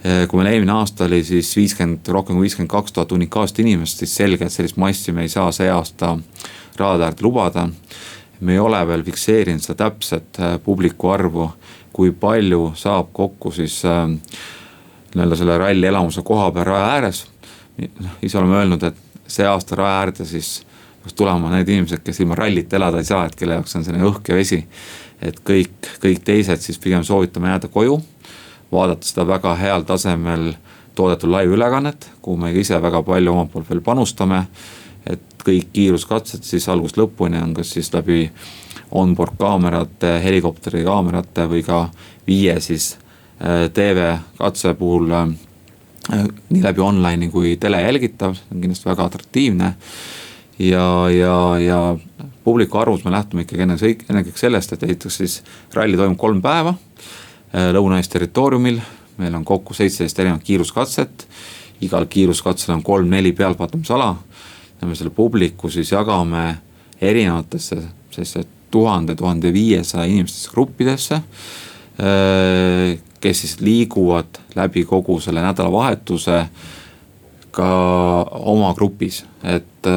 Äh, 0.05 0.25
kui 0.29 0.38
meil 0.38 0.51
eelmine 0.53 0.75
aasta 0.75 1.07
oli 1.07 1.23
siis 1.25 1.49
viiskümmend, 1.57 2.05
rohkem 2.13 2.38
kui 2.38 2.45
viiskümmend 2.45 2.71
kaks 2.71 2.93
tuhat 2.93 3.15
unikaalset 3.15 3.63
inimest, 3.65 4.03
siis 4.03 4.13
selge, 4.21 4.45
et 4.45 4.53
sellist 4.53 4.77
massi 4.81 5.15
me 5.15 5.25
ei 5.25 5.33
saa 5.33 5.49
see 5.55 5.69
aasta 5.71 6.13
radade 6.77 7.09
äärde 7.09 7.25
lubada. 7.25 7.69
Me 8.45 8.53
ei 8.53 8.59
ole 8.59 8.81
veel 8.88 9.03
fikseerinud 9.07 9.63
seda 9.63 9.88
täpset 9.88 10.38
äh, 10.43 10.59
publiku 10.61 11.09
arvu, 11.15 11.49
kui 11.95 12.11
palju 12.11 12.73
saab 12.77 13.09
kokku 13.15 13.53
siis 13.55 13.79
äh, 13.89 14.05
nii-öelda 15.15 15.39
selle 15.39 15.58
ralli 15.58 15.88
elamuse 15.88 16.21
koha 16.25 16.51
peal 16.51 16.67
raja 16.69 16.91
ääres. 16.97 17.25
noh, 17.99 18.12
ise 18.21 18.38
oleme 18.38 18.60
öelnud, 18.62 18.84
et 18.84 18.95
see 19.28 19.47
aasta 19.47 19.75
raja 19.75 19.99
äärde 20.04 20.25
siis 20.25 20.62
peaks 21.04 21.13
tulema 21.13 21.49
need 21.51 21.69
inimesed, 21.69 22.04
kes 22.04 22.19
ilma 22.19 22.36
rallita 22.36 22.75
elada 22.75 23.01
ei 23.01 23.08
saa, 23.08 23.25
et 23.25 23.36
kelle 23.36 23.58
jaoks 23.58 23.75
on 23.75 23.84
selline 23.86 24.06
õhk 24.10 24.30
ja 24.30 24.36
vesi. 24.36 24.62
et 25.21 25.39
kõik, 25.47 25.91
kõik 26.04 26.23
teised 26.23 26.62
siis 26.62 26.80
pigem 26.80 27.04
soovitame 27.04 27.49
jääda 27.49 27.67
koju, 27.71 27.99
vaadata 28.71 29.08
seda 29.08 29.28
väga 29.28 29.56
heal 29.56 29.86
tasemel 29.88 30.54
toodetud 30.95 31.30
laivülekannet, 31.30 32.10
kuhu 32.21 32.38
me 32.38 32.51
ise 32.54 32.82
väga 32.82 33.04
palju 33.04 33.32
omalt 33.32 33.51
poolt 33.51 33.69
veel 33.69 33.82
panustame 33.82 34.45
et 35.10 35.45
kõik 35.45 35.71
kiiruskatsed 35.73 36.45
siis 36.45 36.67
algusest 36.71 36.99
lõpuni 36.99 37.39
on 37.41 37.54
kas 37.58 37.75
siis 37.75 37.91
läbi 37.93 38.30
onboard 38.95 39.38
kaamerate, 39.39 40.17
helikopteri 40.23 40.84
kaamerate 40.86 41.47
või 41.51 41.63
ka 41.65 41.88
viie 42.28 42.58
siis 42.63 42.95
TV 43.74 44.12
katse 44.38 44.74
puhul 44.80 45.12
äh, 45.12 45.28
nii 46.50 46.63
läbi 46.63 46.82
online'i 46.82 47.30
kui 47.34 47.56
tele 47.60 47.82
jälgitav, 47.82 48.36
see 48.38 48.56
on 48.56 48.62
kindlasti 48.63 48.89
väga 48.89 49.10
atraktiivne. 49.10 49.74
ja, 50.60 51.10
ja, 51.12 51.60
ja 51.60 51.80
publiku 52.43 52.78
arvus 52.78 53.04
me 53.04 53.12
lähtume 53.12 53.43
ikkagi 53.43 53.65
ennekõike, 53.65 54.06
ennekõike 54.10 54.39
sellest, 54.39 54.74
et 54.74 54.84
esiteks 54.88 55.17
siis 55.21 55.39
ralli 55.74 55.98
toimub 55.98 56.17
kolm 56.17 56.41
päeva 56.41 56.76
äh, 56.76 57.71
Lõuna-Eesti 57.76 58.19
territooriumil. 58.19 58.80
meil 59.17 59.36
on 59.36 59.45
kokku 59.45 59.74
seitseteist 59.74 60.19
erinevat 60.19 60.43
kiiruskatset, 60.43 61.28
igal 61.82 62.06
kiiruskatsel 62.06 62.74
on 62.76 62.84
kolm-neli 62.84 63.32
pealtvaatamisala 63.32 64.15
ja 64.82 64.88
me 64.88 64.95
selle 64.95 65.10
publiku 65.10 65.69
siis 65.69 65.91
jagame 65.91 66.58
erinevatesse 67.02 67.78
sellesse 68.12 68.45
tuhande, 68.71 69.15
tuhande 69.15 69.54
viiesaja 69.54 70.06
inimestesse 70.06 70.52
gruppidesse. 70.52 71.21
Kes 73.25 73.41
siis 73.41 73.59
liiguvad 73.61 74.38
läbi 74.55 74.83
kogu 74.85 75.17
selle 75.19 75.41
nädalavahetuse 75.41 76.45
ka 77.55 77.69
oma 78.45 78.73
grupis, 78.77 79.23
et, 79.43 79.88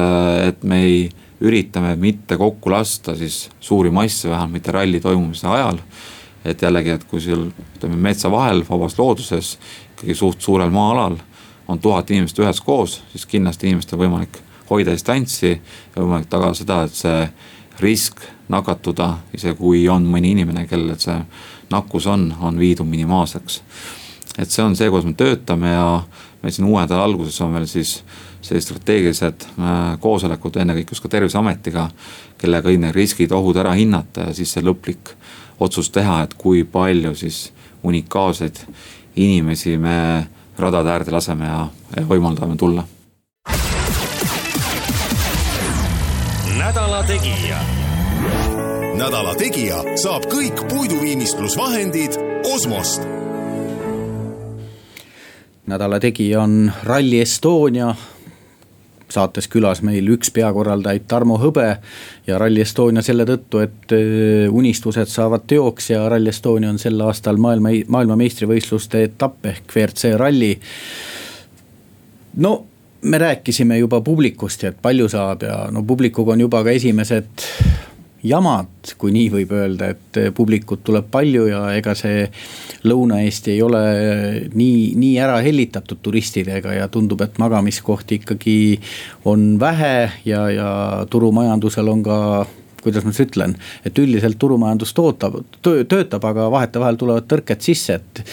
et 0.47 0.63
me 0.63 0.79
ei 0.81 1.01
üritame 1.45 1.93
mitte 1.99 2.37
kokku 2.39 2.71
lasta 2.71 3.13
siis 3.15 3.49
suuri 3.59 3.91
masse, 3.93 4.29
vähemalt 4.29 4.55
mitte 4.55 4.71
ralli 4.71 4.99
toimumise 4.99 5.47
ajal. 5.47 5.77
et 6.45 6.61
jällegi, 6.61 6.89
et 6.89 7.03
kui 7.03 7.19
seal 7.21 7.49
ütleme 7.51 7.97
metsa 7.99 8.31
vahel 8.31 8.63
vabas 8.69 8.95
looduses 8.97 9.57
ikkagi 9.91 10.15
suht 10.15 10.41
suurel 10.41 10.71
maa-alal 10.71 11.17
on 11.67 11.79
tuhat 11.79 12.11
inimest 12.11 12.39
üheskoos, 12.39 13.01
siis 13.11 13.25
kindlasti 13.29 13.67
inimestel 13.67 13.99
on 13.99 14.05
võimalik 14.05 14.39
hoida 14.69 14.95
distantsi 14.95 15.51
ja 15.51 15.97
võimalik 15.99 16.29
tagada 16.31 16.55
seda, 16.57 16.81
et 16.87 16.95
see 16.95 17.27
risk 17.81 18.23
nakatuda, 18.49 19.13
isegi 19.33 19.57
kui 19.57 19.83
on 19.89 20.05
mõni 20.09 20.33
inimene, 20.33 20.65
kellel 20.67 20.97
see 20.99 21.17
nakkus 21.71 22.07
on, 22.09 22.29
on 22.41 22.57
viidud 22.59 22.87
minimaalseks. 22.87 23.61
et 24.37 24.49
see 24.49 24.63
on 24.63 24.75
see, 24.75 24.89
kuidas 24.89 25.05
me 25.05 25.13
töötame 25.13 25.71
ja 25.73 26.01
meil 26.41 26.53
siin 26.55 26.67
uue 26.67 26.81
nädala 26.81 27.03
alguses 27.03 27.41
on 27.41 27.53
veel 27.53 27.67
siis 27.67 27.99
sellised 28.41 28.69
strateegilised 28.69 29.47
äh, 29.59 29.77
koosolekud 29.99 30.61
ennekõike 30.61 30.95
just 30.95 31.03
ka 31.03 31.11
terviseametiga. 31.11 31.89
kellega 32.37 32.69
kõik 32.69 32.79
need 32.79 32.95
riskid, 32.95 33.31
ohud 33.31 33.57
ära 33.57 33.73
hinnata 33.75 34.29
ja 34.29 34.33
siis 34.33 34.53
see 34.53 34.63
lõplik 34.63 35.15
otsus 35.59 35.89
teha, 35.89 36.23
et 36.23 36.33
kui 36.33 36.63
palju 36.63 37.15
siis 37.15 37.49
unikaalseid 37.83 38.63
inimesi 39.15 39.77
me 39.77 40.27
radade 40.57 40.89
äärde 40.89 41.11
laseme 41.11 41.45
ja, 41.45 41.67
ja 41.95 42.05
võimaldame 42.07 42.55
tulla 42.57 42.85
nädala 46.69 47.03
Tegija. 47.03 47.57
nädala 48.97 49.31
Tegija 49.35 49.77
saab 49.97 50.27
kõik 50.29 50.59
puiduviimistlusvahendid 50.69 52.13
Osmost. 52.45 53.01
nädala 55.65 55.99
Tegija 55.99 56.43
on 56.43 56.71
Rally 56.83 57.21
Estonia 57.21 57.95
saates 59.09 59.47
külas 59.47 59.81
meil 59.81 60.13
üks 60.13 60.29
peakorraldajaid 60.29 61.07
Tarmo 61.07 61.39
Hõbe. 61.41 61.77
ja 62.27 62.37
Rally 62.37 62.61
Estonia 62.61 63.01
selle 63.01 63.25
tõttu, 63.25 63.65
et 63.65 63.97
äh, 63.97 64.53
unistused 64.53 65.09
saavad 65.09 65.47
teoks 65.47 65.89
ja 65.89 66.09
Rally 66.09 66.29
Estonia 66.29 66.69
on 66.69 66.77
sel 66.77 67.01
aastal 67.01 67.37
maailma, 67.37 67.69
maailmameistrivõistluste 67.87 69.03
etapp 69.09 69.45
ehk 69.45 69.63
WRC 69.75 70.13
ralli. 70.21 70.59
no 72.37 72.68
me 73.01 73.17
rääkisime 73.17 73.77
juba 73.77 74.01
publikust 74.01 74.63
ja 74.63 74.73
et 74.73 74.81
palju 74.81 75.09
saab 75.09 75.43
ja 75.43 75.67
no 75.71 75.83
publikuga 75.83 76.35
on 76.35 76.41
juba 76.47 76.63
ka 76.63 76.73
esimesed 76.75 77.47
jamad, 78.23 78.93
kui 78.99 79.13
nii 79.15 79.29
võib 79.31 79.51
öelda, 79.55 79.93
et 79.93 80.19
publikut 80.35 80.81
tuleb 80.83 81.07
palju 81.11 81.45
ja 81.47 81.61
ega 81.77 81.93
see 81.95 82.25
Lõuna-Eesti 82.83 83.53
ei 83.55 83.61
ole 83.63 83.83
nii, 84.51 84.95
nii 84.99 85.13
ära 85.23 85.39
hellitatud 85.43 86.01
turistidega 86.03 86.75
ja 86.75 86.87
tundub, 86.91 87.21
et 87.23 87.39
magamiskohti 87.39 88.19
ikkagi 88.19 88.57
on 89.29 89.53
vähe 89.59 90.09
ja, 90.27 90.45
ja 90.51 90.69
turumajandusel 91.09 91.91
on 91.91 92.03
ka 92.03 92.19
kuidas 92.83 93.05
ma 93.05 93.13
siis 93.13 93.27
ütlen, 93.27 93.55
et 93.85 93.97
üldiselt 93.99 94.39
turumajandus 94.41 94.93
tootab, 94.97 95.39
töötab, 95.63 96.25
aga 96.29 96.49
vahetevahel 96.53 96.99
tulevad 96.99 97.27
tõrked 97.29 97.63
sisse, 97.65 97.99
et. 97.99 98.23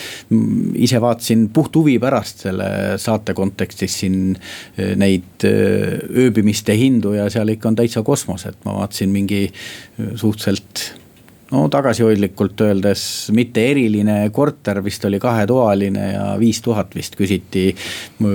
ise 0.87 1.01
vaatasin 1.03 1.49
puht 1.55 1.77
huvi 1.77 1.97
pärast 2.03 2.47
selle 2.47 2.69
saate 3.01 3.35
kontekstis 3.37 4.01
siin 4.03 4.37
eh, 4.77 4.95
neid 4.99 5.47
eh, 5.47 5.97
ööbimiste 6.27 6.77
hindu 6.77 7.15
ja 7.17 7.29
seal 7.33 7.51
ikka 7.55 7.71
on 7.71 7.81
täitsa 7.81 8.03
kosmos, 8.07 8.47
et 8.49 8.59
ma 8.67 8.77
vaatasin 8.81 9.13
mingi 9.13 9.43
eh, 9.47 10.15
suhteliselt 10.15 11.06
no 11.51 11.67
tagasihoidlikult 11.71 12.61
öeldes 12.67 13.03
mitte 13.35 13.63
eriline 13.71 14.17
korter 14.35 14.81
vist 14.85 15.05
oli 15.07 15.19
kahetoaline 15.23 16.07
ja 16.13 16.25
viis 16.41 16.59
tuhat 16.63 16.95
vist 16.97 17.15
küsiti 17.19 17.69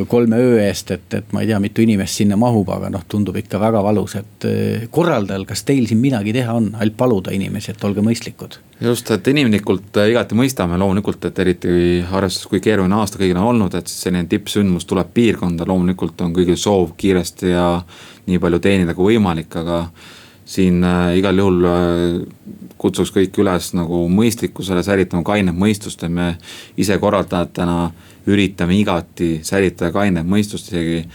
kolme 0.07 0.39
öö 0.39 0.61
eest, 0.63 0.91
et, 0.95 1.07
et 1.17 1.33
ma 1.35 1.43
ei 1.43 1.49
tea, 1.49 1.59
mitu 1.59 1.83
inimest 1.83 2.21
sinna 2.21 2.37
mahub, 2.39 2.69
aga 2.71 2.91
noh, 2.93 3.03
tundub 3.11 3.35
ikka 3.41 3.59
väga 3.59 3.81
valus, 3.83 4.15
et 4.19 4.47
eh, 4.47 4.85
korraldajal, 4.91 5.43
kas 5.49 5.65
teil 5.67 5.89
siin 5.89 5.99
midagi 5.99 6.33
teha 6.35 6.55
on, 6.55 6.69
ainult 6.77 6.97
paluda 6.99 7.35
inimesi, 7.35 7.73
et 7.73 7.83
olge 7.87 8.03
mõistlikud? 8.05 8.59
just, 8.81 9.11
et 9.11 9.27
inimlikult 9.27 9.99
eh, 9.99 10.13
igati 10.13 10.37
mõistame 10.37 10.79
loomulikult, 10.79 11.27
et 11.27 11.43
eriti 11.43 11.75
arvestades, 12.05 12.47
kui 12.51 12.63
keeruline 12.63 12.95
aasta 13.01 13.19
kõigil 13.19 13.41
on 13.41 13.51
olnud, 13.51 13.75
et 13.75 13.91
selline 13.91 14.29
tippsündmus 14.31 14.87
tuleb 14.87 15.11
piirkonda, 15.13 15.67
loomulikult 15.67 16.23
on 16.23 16.31
kõigil 16.37 16.59
soov 16.59 16.95
kiiresti 16.97 17.51
ja 17.51 17.67
nii 18.29 18.39
palju 18.39 18.63
teenida 18.63 18.95
kui 18.95 19.15
võimalik, 19.15 19.59
aga 19.59 19.83
siin 20.51 20.83
äh, 20.83 21.17
igal 21.17 21.37
juhul 21.37 21.65
äh, 21.67 21.75
kutsuks 22.81 23.13
kõiki 23.15 23.43
üles 23.43 23.71
nagu 23.77 24.03
mõistlikkusele, 24.11 24.83
säilitama 24.83 25.23
kainet 25.27 25.55
mõistust, 25.55 26.03
et 26.03 26.11
me 26.11 26.33
ise 26.79 26.97
korraldajatena 26.99 27.91
üritame 28.31 28.75
igati 28.79 29.37
säilitada 29.47 29.93
kainet 29.95 30.27
mõistust, 30.27 30.71
isegi 30.71 31.05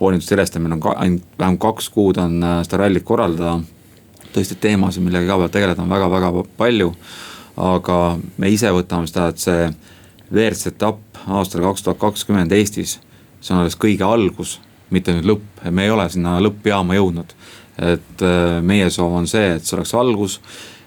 hoolimata 0.00 0.28
sellest, 0.28 0.56
et 0.56 0.64
meil 0.64 0.76
on 0.76 0.82
ka, 0.82 0.96
ainult 1.04 1.38
vähemalt 1.38 1.62
kaks 1.62 1.88
kuud 1.94 2.20
on 2.20 2.36
äh, 2.42 2.58
seda 2.66 2.82
rallit 2.84 3.06
korraldada. 3.08 3.60
tõesti 4.32 4.56
teemasid, 4.60 5.04
millega 5.04 5.26
iga 5.26 5.34
päev 5.40 5.50
tegeleda 5.52 5.82
on 5.84 5.90
väga-väga 5.92 6.44
palju, 6.56 6.92
aga 7.60 7.96
me 8.40 8.48
ise 8.48 8.70
võtame 8.72 9.08
seda, 9.08 9.26
et 9.28 9.40
see 9.40 9.66
WRC 10.32 10.72
etapp 10.72 11.24
aastal 11.28 11.64
kaks 11.66 11.84
tuhat 11.84 12.00
kakskümmend 12.00 12.52
Eestis, 12.56 12.98
see 13.40 13.54
on 13.54 13.60
alles 13.60 13.76
kõige 13.76 14.08
algus, 14.08 14.58
mitte 14.90 15.12
nüüd 15.12 15.28
lõpp, 15.28 15.66
me 15.70 15.84
ei 15.84 15.92
ole 15.92 16.08
sinna 16.12 16.38
lõppjaama 16.40 16.96
jõudnud 16.96 17.36
et 17.78 18.22
äh, 18.22 18.60
meie 18.62 18.90
soov 18.90 19.14
on 19.16 19.26
see, 19.28 19.56
et 19.56 19.64
see 19.64 19.76
oleks 19.78 19.94
algus. 19.96 20.38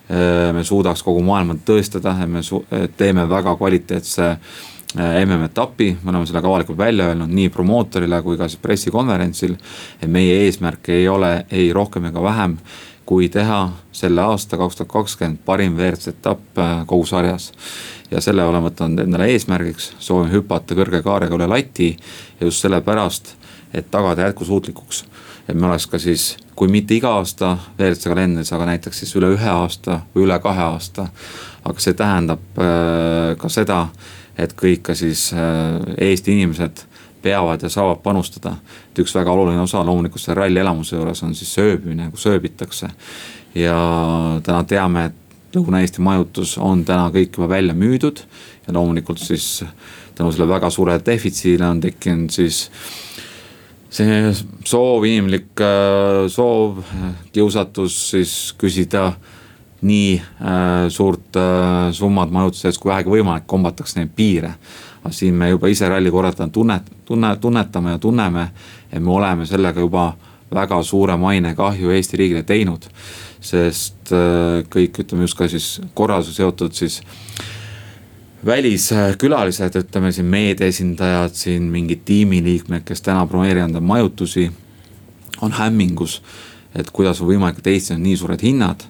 Äh, 0.06 0.54
me 0.54 0.63
suudaks 0.63 1.04
kogu 1.06 1.24
maailma 1.26 1.58
tõestada, 1.65 2.13
et 2.21 2.30
me 2.30 2.43
teeme 2.98 3.26
väga 3.30 3.56
kvaliteetse 3.58 4.28
äh, 4.30 5.21
MM-etapi, 5.24 5.91
me 6.04 6.13
oleme 6.13 6.30
selle 6.30 6.43
ka 6.45 6.52
avalikult 6.52 6.78
välja 6.78 7.10
öelnud 7.10 7.34
nii 7.34 7.50
promootorile 7.54 8.21
kui 8.26 8.38
ka 8.38 8.50
siis 8.50 8.62
pressikonverentsil. 8.62 9.56
et 10.02 10.12
meie 10.12 10.43
eesmärk 10.45 10.89
ei 10.93 11.08
ole 11.10 11.45
ei 11.52 11.71
rohkem 11.74 12.06
ega 12.12 12.21
vähem, 12.24 12.58
kui 13.06 13.30
teha 13.30 13.69
selle 13.91 14.21
aasta 14.21 14.58
kaks 14.58 14.76
tuhat 14.76 14.91
kakskümmend 14.91 15.41
parim 15.45 15.76
WRC 15.78 16.13
etapp 16.13 16.62
kogu 16.86 17.06
sarjas. 17.06 17.52
ja 18.12 18.21
selle 18.21 18.45
oleme 18.45 18.69
võtnud 18.69 19.02
endale 19.02 19.32
eesmärgiks, 19.34 19.95
soovime 20.00 20.38
hüpata 20.38 20.78
kõrge 20.78 21.02
kaarega 21.02 21.36
üle 21.36 21.50
lati 21.50 21.95
ja 22.39 22.45
just 22.45 22.62
sellepärast, 22.62 23.34
et 23.74 23.89
tagada 23.91 24.30
jätkusuutlikuks 24.30 25.06
et 25.48 25.54
me 25.56 25.68
oleks 25.68 25.88
ka 25.88 26.00
siis, 26.02 26.36
kui 26.56 26.70
mitte 26.72 26.96
iga 26.96 27.16
aasta 27.20 27.56
WRC 27.78 28.10
kalendris, 28.10 28.52
aga 28.56 28.68
näiteks 28.72 29.04
siis 29.04 29.16
üle 29.20 29.30
ühe 29.36 29.50
aasta 29.52 30.00
või 30.16 30.26
üle 30.26 30.40
kahe 30.42 30.64
aasta. 30.72 31.08
aga 31.66 31.82
see 31.82 31.94
tähendab 31.98 32.60
äh, 32.62 33.36
ka 33.38 33.50
seda, 33.50 33.88
et 34.38 34.54
kõik 34.58 34.84
ka 34.90 34.96
siis 34.96 35.32
äh, 35.34 35.80
Eesti 35.98 36.36
inimesed 36.36 36.86
peavad 37.26 37.62
ja 37.62 37.70
saavad 37.70 38.02
panustada. 38.04 38.56
et 38.92 39.00
üks 39.00 39.16
väga 39.16 39.32
oluline 39.32 39.62
osa 39.62 39.84
loomulikult 39.86 40.22
selle 40.22 40.42
ralli 40.42 40.60
elamuse 40.60 40.96
juures 40.96 41.24
on 41.24 41.36
siis 41.36 41.54
sööbimine, 41.54 42.10
kus 42.12 42.26
ööbitakse. 42.26 42.90
ja 43.56 43.78
täna 44.44 44.64
teame, 44.64 45.06
et 45.06 45.22
Lõuna-Eesti 45.56 46.04
majutus 46.04 46.58
on 46.60 46.82
täna 46.86 47.08
kõik 47.14 47.38
juba 47.38 47.48
välja 47.50 47.74
müüdud 47.74 48.20
ja 48.68 48.74
loomulikult 48.74 49.22
siis 49.24 49.64
tänu 50.16 50.32
selle 50.32 50.48
väga 50.50 50.70
suurele 50.70 51.00
defitsiidile 51.06 51.70
on 51.70 51.82
tekkinud 51.82 52.30
siis 52.30 52.66
see 53.96 54.34
soov, 54.68 55.06
inimlik 55.08 55.62
äh, 55.64 56.26
soov, 56.32 56.82
kiusatus 57.34 57.96
siis 58.12 58.34
küsida 58.60 59.12
nii 59.86 60.16
äh, 60.18 60.88
suurt 60.92 61.38
äh, 61.40 61.92
summat 61.96 62.34
majutuse 62.34 62.70
eest 62.70 62.82
kui 62.82 62.92
vähegi 62.92 63.14
võimalik, 63.14 63.48
kombatakse 63.48 64.00
neid 64.00 64.14
piire. 64.16 64.56
siin 65.14 65.36
me 65.38 65.52
juba 65.52 65.70
ise 65.70 65.90
ralli 65.90 66.12
korraldajana 66.12 66.52
tunnet, 66.52 66.88
tunne, 67.06 67.36
tunnetame 67.38 67.92
ja 67.92 68.00
tunneme, 68.02 68.48
et 68.92 69.04
me 69.04 69.12
oleme 69.12 69.46
sellega 69.46 69.80
juba 69.80 70.14
väga 70.54 70.82
suure 70.84 71.18
mainekahju 71.18 71.92
Eesti 71.92 72.18
riigile 72.18 72.44
teinud. 72.44 72.90
sest 73.46 74.10
kõik, 74.74 74.98
ütleme 75.04 75.28
just 75.28 75.38
ka 75.38 75.48
siis 75.48 75.82
korraldusega 75.94 76.36
seotud 76.36 76.74
siis 76.74 77.04
väliskülalised, 78.46 79.76
ütleme 79.76 80.12
siin 80.12 80.26
meediaesindajad, 80.26 81.34
siin 81.34 81.64
mingid 81.74 82.06
tiimiliikmed, 82.06 82.84
kes 82.86 83.02
täna 83.02 83.26
broneerivad 83.28 83.70
endale 83.70 83.86
majutusi, 83.86 84.52
on 85.42 85.52
hämmingus. 85.52 86.22
et 86.76 86.90
kuidas 86.92 87.22
on 87.22 87.30
võimalik, 87.30 87.62
et 87.62 87.68
Eestis 87.72 87.96
on 87.96 88.04
nii 88.04 88.18
suured 88.18 88.42
hinnad. 88.44 88.84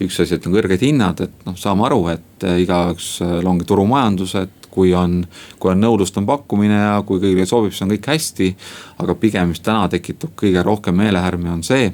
üks 0.00 0.20
asi, 0.20 0.34
et 0.34 0.46
on 0.46 0.52
kõrged 0.52 0.80
hinnad, 0.80 1.20
et 1.20 1.44
noh, 1.44 1.56
saame 1.56 1.84
aru, 1.84 2.06
et 2.08 2.44
igaüks 2.62 3.20
ongi 3.44 3.64
turumajandus, 3.64 4.34
et 4.34 4.68
kui 4.70 4.94
on, 4.94 5.26
kui 5.58 5.70
on 5.72 5.80
nõudlust, 5.80 6.16
on 6.16 6.26
pakkumine 6.26 6.78
ja 6.78 7.02
kui 7.06 7.20
kõigile 7.20 7.46
sobib, 7.46 7.72
siis 7.72 7.82
on 7.82 7.90
kõik 7.90 8.06
hästi. 8.06 8.56
aga 8.98 9.14
pigem, 9.14 9.48
mis 9.48 9.60
täna 9.60 9.88
tekitab 9.88 10.30
kõige 10.36 10.62
rohkem 10.62 10.96
meelehärmi, 10.96 11.50
on 11.50 11.62
see, 11.62 11.92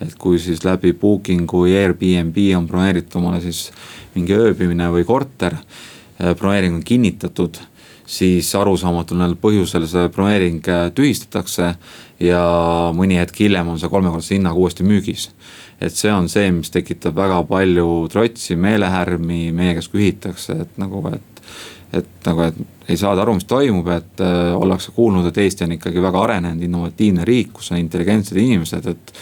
et 0.00 0.14
kui 0.18 0.38
siis 0.38 0.64
läbi 0.64 0.92
booking'u 0.92 1.64
või 1.66 1.76
Airbnb 1.76 2.38
on 2.56 2.66
broneeritud 2.66 3.20
omale 3.20 3.40
siis 3.40 3.70
mingi 4.14 4.32
ööbimine 4.32 4.88
või 4.92 5.04
korter 5.04 5.56
broneering 6.38 6.74
on 6.78 6.84
kinnitatud, 6.86 7.58
siis 8.06 8.50
arusaamatul 8.54 9.36
põhjusel 9.42 9.86
see 9.90 10.08
broneering 10.14 10.62
äh, 10.68 10.88
tühistatakse. 10.94 11.74
ja 12.22 12.40
mõni 12.94 13.16
hetk 13.18 13.40
hiljem 13.42 13.72
on 13.72 13.78
see 13.82 13.90
kolmekordse 13.90 14.36
hinnaga 14.36 14.54
uuesti 14.54 14.84
müügis. 14.86 15.30
Et 15.82 15.94
see 15.96 16.12
on 16.12 16.28
see, 16.30 16.50
mis 16.54 16.70
tekitab 16.72 17.16
väga 17.18 17.42
palju 17.48 18.06
trotsi, 18.12 18.56
meelehärmi, 18.60 19.44
meie 19.56 19.76
käest 19.78 19.92
küsitakse, 19.94 20.62
et 20.66 20.80
nagu, 20.82 21.04
et. 21.12 21.42
et 21.92 22.28
nagu, 22.28 22.48
et 22.48 22.88
ei 22.90 22.96
saada 22.98 23.22
aru, 23.22 23.36
mis 23.36 23.46
toimub, 23.46 23.86
et 23.94 24.20
äh, 24.24 24.50
ollakse 24.58 24.90
kuulnud, 24.96 25.28
et 25.28 25.36
Eesti 25.38 25.64
on 25.64 25.74
ikkagi 25.76 26.02
väga 26.02 26.22
arenenud, 26.24 26.64
innovatiivne 26.66 27.24
riik, 27.24 27.52
kus 27.54 27.70
on 27.72 27.78
intelligentsed 27.78 28.38
inimesed, 28.42 28.88
et 28.90 29.12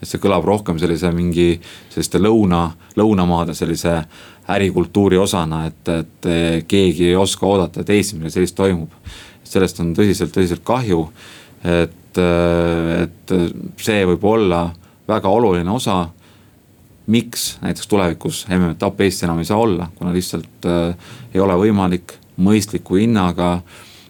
et 0.00 0.08
see 0.08 0.20
kõlab 0.20 0.46
rohkem 0.48 0.78
sellise 0.80 1.10
mingi 1.12 1.58
selliste 1.92 2.20
lõuna, 2.20 2.62
lõunamaade 2.96 3.52
sellise 3.56 3.98
ärikultuuri 4.50 5.18
osana, 5.20 5.66
et, 5.68 5.90
et 5.92 6.64
keegi 6.68 7.10
ei 7.10 7.18
oska 7.20 7.46
oodata, 7.46 7.82
et 7.82 7.92
Eestis 7.92 8.16
midagi 8.16 8.38
sellist 8.38 8.56
toimub. 8.56 8.94
sellest 9.44 9.80
on 9.82 9.92
tõsiselt, 9.94 10.32
tõsiselt 10.32 10.62
kahju, 10.64 11.02
et, 11.66 12.20
et 12.22 13.34
see 13.82 14.04
võib 14.06 14.24
olla 14.30 14.68
väga 15.10 15.28
oluline 15.28 15.70
osa. 15.70 16.08
miks 17.10 17.58
näiteks 17.60 17.88
tulevikus 17.88 18.46
MM-etapp 18.48 19.00
Eestis 19.00 19.24
enam 19.26 19.38
ei 19.38 19.44
saa 19.44 19.58
olla, 19.58 19.88
kuna 19.94 20.12
lihtsalt 20.12 20.66
äh, 20.66 20.94
ei 21.34 21.40
ole 21.40 21.56
võimalik 21.58 22.12
mõistliku 22.38 23.00
hinnaga 23.00 23.60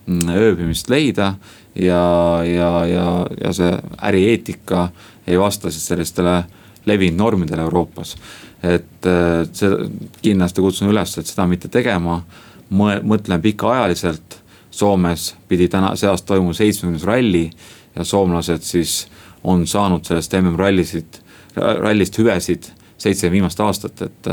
mm, 0.07 0.29
ööbimist 0.29 0.91
leida 0.91 1.35
ja, 1.75 2.03
ja, 2.45 2.71
ja, 2.87 3.07
ja 3.45 3.53
see 3.57 3.73
ärieetika 4.03 4.91
ei 5.27 5.39
vasta 5.39 5.71
siis 5.71 5.87
sellistele 5.87 6.45
levinud 6.87 7.19
normidele 7.25 7.63
Euroopas 7.63 8.17
et 8.63 9.09
see 9.57 9.89
kindlasti 10.23 10.63
kutsun 10.63 10.91
üles, 10.93 11.17
et 11.19 11.29
seda 11.29 11.47
mitte 11.49 11.71
tegema. 11.73 12.23
mõtlen 12.71 13.43
pikaajaliselt, 13.43 14.39
Soomes 14.71 15.35
pidi 15.49 15.67
täna, 15.69 15.97
see 15.99 16.07
aasta 16.07 16.29
toimuma 16.29 16.55
seitsmekümnes 16.55 17.03
ralli 17.03 17.51
ja 17.97 18.05
soomlased 18.07 18.63
siis 18.63 19.09
on 19.45 19.67
saanud 19.67 20.05
sellest 20.05 20.35
MM-rallisid, 20.41 21.21
rallist 21.57 22.19
hüvesid 22.19 22.71
seitse 23.01 23.31
viimast 23.31 23.61
aastat, 23.61 24.03
et, 24.03 24.29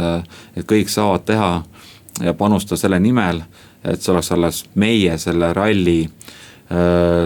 et 0.57 0.67
kõik 0.67 0.89
saavad 0.91 1.23
teha 1.25 1.51
ja 2.23 2.33
panustada 2.33 2.79
selle 2.81 2.99
nimel, 2.99 3.41
et 3.83 4.01
see 4.01 4.11
oleks 4.11 4.31
alles 4.35 4.65
meie 4.75 5.17
selle 5.17 5.53
ralli 5.55 6.01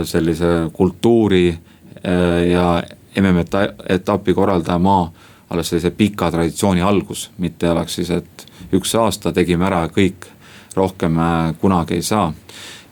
sellise 0.05 0.51
kultuuri 0.73 1.47
ja 2.51 2.65
MM-etapi 3.17 4.33
korraldaja 4.37 4.77
maa 4.77 5.07
alles 5.51 5.69
sellise 5.69 5.91
pika 5.91 6.31
traditsiooni 6.31 6.81
algus, 6.81 7.31
mitte 7.37 7.69
oleks 7.71 7.95
siis, 7.99 8.09
et 8.09 8.45
üks 8.73 8.93
aasta 8.95 9.33
tegime 9.35 9.67
ära 9.67 9.85
ja 9.85 9.91
kõik, 9.91 10.27
rohkem 10.75 11.17
äh, 11.19 11.51
kunagi 11.59 11.99
ei 11.99 12.05
saa. 12.07 12.31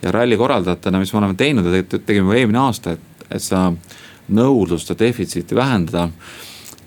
ja 0.01 0.11
ralli 0.11 0.37
korraldajatena, 0.37 0.99
mis 0.99 1.13
me 1.13 1.19
oleme 1.19 1.35
teinud 1.35 1.65
ja 1.65 1.83
tegime 1.83 2.35
eelmine 2.39 2.59
aasta, 2.59 2.91
et, 2.91 3.25
et 3.29 3.43
seda 3.43 3.71
nõudlust 4.29 4.89
ja 4.89 4.99
defitsiiti 4.99 5.55
vähendada. 5.55 6.09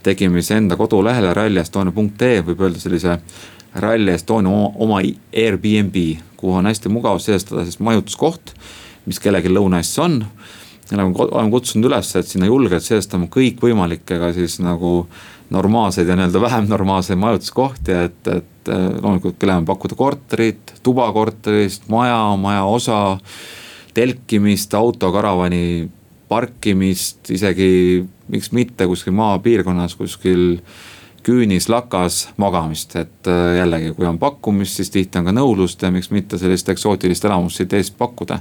tegime 0.02 0.42
siis 0.42 0.50
enda 0.50 0.76
kodulehele 0.76 1.34
rallyestonia.ee 1.34 2.40
võib 2.42 2.60
öelda 2.60 2.80
sellise 2.82 3.18
Rally 3.74 4.12
Estonia 4.12 4.50
oma, 4.50 4.98
Airbnb, 5.32 5.94
kuhu 6.36 6.58
on 6.58 6.66
hästi 6.66 6.88
mugav 6.88 7.18
seestada 7.18 7.62
siis 7.64 7.78
majutuskoht, 7.78 8.52
mis 9.06 9.20
kellelgi 9.22 9.48
Lõuna-Eestis 9.48 10.02
on 10.02 10.18
oleme, 10.92 11.14
oleme 11.30 11.50
kutsunud 11.50 11.88
üles, 11.88 12.10
et 12.16 12.28
sinna 12.28 12.48
julgelt 12.48 12.84
seestama 12.84 13.28
kõikvõimalikega 13.32 14.32
siis 14.36 14.58
nagu 14.62 15.06
normaalseid 15.52 16.08
ja 16.08 16.16
nii-öelda 16.16 16.40
vähem 16.40 16.68
normaalseid 16.68 17.20
majutuskohti, 17.20 17.96
et, 18.08 18.28
et 18.28 18.72
loomulikult 19.02 19.38
kellele 19.40 19.64
pakkuda 19.68 19.98
korterit, 19.98 20.74
tuba 20.84 21.08
korterist, 21.12 21.88
maja, 21.92 22.20
majaosa, 22.40 23.00
telkimist, 23.94 24.74
auto, 24.74 25.12
karavani 25.12 25.88
parkimist, 26.32 27.28
isegi 27.34 27.68
miks 28.32 28.52
mitte 28.56 28.88
kuskil 28.88 29.14
maapiirkonnas, 29.16 29.96
kuskil 30.00 30.58
küünis, 31.22 31.68
lakas 31.70 32.24
magamist, 32.40 32.96
et 32.96 33.30
äh, 33.30 33.58
jällegi, 33.60 33.92
kui 33.96 34.08
on 34.08 34.18
pakkumist, 34.18 34.80
siis 34.80 34.90
tihti 34.90 35.20
on 35.20 35.28
ka 35.28 35.34
nõudlust 35.36 35.84
ja 35.84 35.92
miks 35.94 36.10
mitte 36.10 36.40
sellist 36.40 36.72
eksootilist 36.72 37.28
elamust 37.28 37.60
siit 37.60 37.76
Eestist 37.78 37.98
pakkuda. 37.98 38.40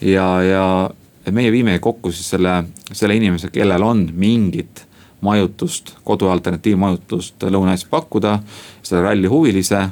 ja, 0.00 0.26
ja 0.42 1.32
meie 1.32 1.52
viime 1.52 1.78
kokku 1.78 2.12
siis 2.12 2.30
selle, 2.30 2.62
selle 2.92 3.16
inimese, 3.16 3.50
kellel 3.50 3.82
on 3.82 4.06
mingit 4.14 4.84
majutust, 5.20 5.96
kodu 6.06 6.28
alternatiivmajutust 6.30 7.48
Lõuna-Eestis 7.50 7.90
pakkuda, 7.90 8.38
selle 8.82 9.02
ralli 9.02 9.26
huvilise, 9.26 9.88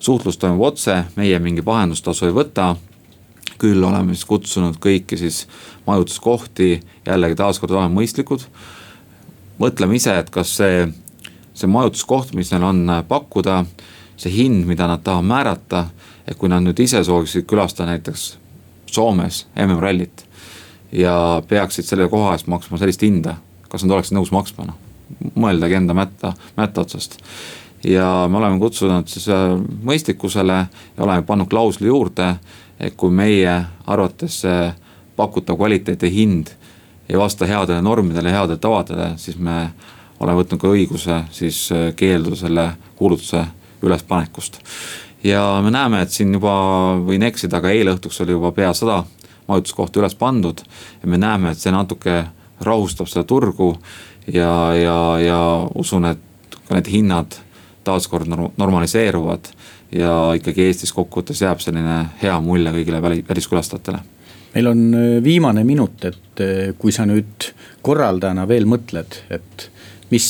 suhtlus 0.00 0.38
toimub 0.40 0.70
otse, 0.70 1.02
meie 1.16 1.38
mingit 1.38 1.66
vahendustasu 1.66 2.30
ei 2.30 2.36
võta 2.36 2.72
küll 3.60 3.84
oleme 3.84 4.14
siis 4.16 4.26
kutsunud 4.28 4.78
kõiki 4.82 5.18
siis 5.20 5.44
majutuskohti, 5.86 6.80
jällegi 7.06 7.38
taaskord 7.38 7.76
oleme 7.76 7.94
mõistlikud. 8.00 8.46
mõtleme 9.60 9.96
ise, 9.96 10.16
et 10.18 10.30
kas 10.32 10.56
see, 10.56 10.86
see 11.54 11.68
majutuskoht, 11.68 12.34
mis 12.34 12.52
neil 12.52 12.64
on 12.64 12.86
pakkuda, 13.08 13.64
see 14.16 14.32
hind, 14.32 14.64
mida 14.66 14.88
nad 14.88 15.02
tahavad 15.04 15.28
määrata, 15.28 15.86
et 16.26 16.38
kui 16.38 16.48
nad 16.48 16.64
nüüd 16.64 16.80
ise 16.80 17.02
sooviksid 17.04 17.46
külastada 17.48 17.90
näiteks 17.92 18.36
Soomes 18.90 19.44
MM-rallit 19.54 20.24
ja 20.92 21.42
peaksid 21.48 21.86
selle 21.86 22.08
koha 22.10 22.34
eest 22.34 22.48
maksma 22.50 22.78
sellist 22.80 23.02
hinda, 23.06 23.36
kas 23.70 23.84
nad 23.84 23.94
oleksid 23.96 24.16
nõus 24.16 24.32
maksma, 24.34 24.66
noh. 24.70 24.78
mõeldagi 25.38 25.78
enda 25.78 25.94
mätta, 25.94 26.32
mätta 26.56 26.84
otsast. 26.84 27.20
ja 27.84 28.26
me 28.28 28.38
oleme 28.38 28.58
kutsunud 28.60 29.08
siis 29.08 29.28
äh, 29.32 29.54
mõistlikkusele 29.86 30.58
ja 30.66 31.04
oleme 31.04 31.22
pannud 31.26 31.48
klausli 31.50 31.88
juurde, 31.88 32.34
et 32.80 32.96
kui 32.96 33.12
meie 33.12 33.52
arvates 33.86 34.40
see 34.44 34.72
pakutav 35.16 35.58
kvaliteet 35.60 36.02
ja 36.02 36.10
hind 36.10 36.52
ei 37.08 37.18
vasta 37.18 37.46
headele 37.46 37.82
normidele, 37.82 38.32
headele 38.32 38.58
tavadele, 38.58 39.12
siis 39.18 39.38
me 39.38 39.70
oleme 40.20 40.42
võtnud 40.42 40.60
ka 40.60 40.70
õiguse 40.70 41.22
siis 41.34 41.66
äh, 41.74 41.90
keelduda 41.96 42.36
selle 42.36 42.66
kuulutuse 42.96 43.44
ülespanekust. 43.82 44.60
ja 45.24 45.60
me 45.64 45.70
näeme, 45.70 46.02
et 46.02 46.10
siin 46.10 46.32
juba, 46.32 46.52
võin 47.06 47.22
eksida, 47.26 47.58
aga 47.58 47.70
eile 47.70 47.94
õhtuks 47.96 48.20
oli 48.22 48.36
juba 48.36 48.52
pea 48.52 48.72
sada 48.74 49.02
majutuskohta 49.48 50.00
üles 50.00 50.14
pandud. 50.14 50.62
ja 51.02 51.08
me 51.08 51.18
näeme, 51.18 51.50
et 51.50 51.58
see 51.58 51.72
natuke 51.72 52.24
rahustab 52.60 53.08
seda 53.08 53.24
turgu 53.24 53.74
ja, 54.26 54.74
ja, 54.76 54.98
ja 55.18 55.40
usun, 55.74 56.04
et 56.04 56.58
ka 56.68 56.76
need 56.76 56.90
hinnad 56.92 57.38
taaskord 57.84 58.28
normaliseeruvad 58.56 59.50
ja 59.92 60.14
ikkagi 60.38 60.68
Eestis 60.68 60.92
kokkuvõttes 60.96 61.42
jääb 61.42 61.60
selline 61.62 62.04
hea 62.22 62.38
mulje 62.44 62.72
kõigile 62.78 63.02
väli, 63.02 63.24
väliskülastajatele 63.28 64.02
meil 64.54 64.66
on 64.66 64.86
äh, 64.94 65.22
viimane 65.24 65.64
minut, 65.64 66.04
et 66.04 66.40
äh, 66.42 66.72
kui 66.78 66.92
sa 66.92 67.06
nüüd 67.08 67.52
korraldajana 67.82 68.46
veel 68.48 68.66
mõtled, 68.68 69.22
et 69.30 69.70
mis 70.10 70.26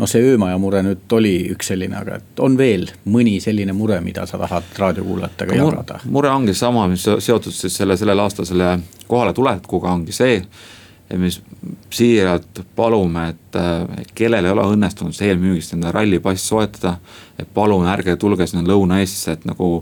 noh, 0.00 0.08
see 0.08 0.22
öömaja 0.24 0.58
mure 0.60 0.82
nüüd 0.84 1.12
oli 1.16 1.34
üks 1.52 1.70
selline, 1.72 1.98
aga 2.00 2.18
et 2.20 2.42
on 2.42 2.56
veel 2.58 2.88
mõni 3.12 3.36
selline 3.42 3.74
mure, 3.76 4.00
mida 4.04 4.24
sa 4.28 4.40
tahad 4.40 4.72
raadiokuulajatega 4.80 5.60
jagada? 5.60 6.00
mure 6.08 6.32
ongi 6.32 6.56
sama, 6.56 6.86
mis 6.90 7.04
seotud 7.04 7.54
siis 7.54 7.76
selle, 7.82 7.98
sellel 8.00 8.24
aastal 8.24 8.48
selle 8.48 8.78
kohale 9.10 9.34
tulekuga 9.36 9.92
ongi 9.92 10.14
see. 10.16 10.40
Et 11.10 11.18
me 11.18 11.28
siiralt 11.90 12.62
palume, 12.76 13.28
et 13.32 13.58
kellel 14.14 14.46
ei 14.46 14.54
ole 14.54 14.68
õnnestunud 14.76 15.14
see 15.16 15.30
eelmüügist 15.32 15.74
enda 15.74 15.90
rallipass 15.94 16.46
soetada. 16.48 16.98
et 17.38 17.48
palun 17.54 17.86
ärge 17.88 18.16
tulge 18.16 18.46
sinna 18.46 18.62
Lõuna-Eestisse, 18.68 19.32
et 19.32 19.44
nagu 19.48 19.80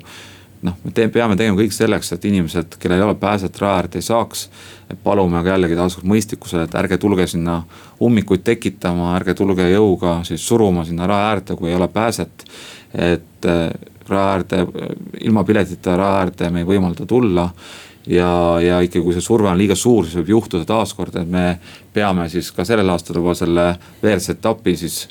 noh, 0.62 0.74
me 0.85 0.93
te, 0.95 1.07
peame 1.12 1.37
tegema 1.37 1.59
kõik 1.59 1.74
selleks, 1.74 2.12
et 2.14 2.24
inimesed, 2.29 2.79
kellel 2.81 3.03
ei 3.03 3.07
ole 3.07 3.14
pääset 3.18 3.59
raja 3.61 3.83
äärde 3.83 3.99
ei 3.99 4.07
saaks. 4.07 4.49
palume 5.05 5.39
aga 5.39 5.51
jällegi 5.51 5.76
taaskord 5.76 6.09
mõistlikkusele, 6.09 6.64
et 6.64 6.74
ärge 6.81 6.99
tulge 6.99 7.26
sinna 7.26 7.62
ummikuid 8.01 8.43
tekitama, 8.45 9.14
ärge 9.16 9.35
tulge 9.35 9.68
jõuga 9.70 10.22
siis 10.24 10.47
suruma 10.49 10.85
sinna 10.85 11.07
raja 11.07 11.31
äärde, 11.35 11.57
kui 11.57 11.70
ei 11.70 11.76
ole 11.76 11.89
pääset. 11.89 12.45
et 12.95 13.45
äh, 13.47 13.70
raja 14.09 14.33
äärde, 14.33 14.66
ilma 15.20 15.45
piletita 15.45 15.97
raja 15.97 16.24
äärde 16.24 16.51
me 16.51 16.64
ei 16.64 16.66
võimalda 16.66 17.07
tulla 17.07 17.51
ja, 18.07 18.30
ja 18.62 18.80
ikkagi, 18.84 19.05
kui 19.05 19.16
see 19.16 19.24
surve 19.24 19.51
on 19.51 19.59
liiga 19.59 19.76
suur, 19.78 20.07
siis 20.07 20.18
võib 20.20 20.34
juhtuda 20.36 20.68
taaskord, 20.68 21.16
et 21.16 21.28
me 21.28 21.59
peame 21.94 22.28
siis 22.32 22.51
ka 22.55 22.66
sellel 22.68 22.90
aastal 22.94 23.20
juba 23.20 23.34
selle 23.38 23.70
WRC 24.03 24.36
etapi 24.36 24.76
siis 24.76 25.07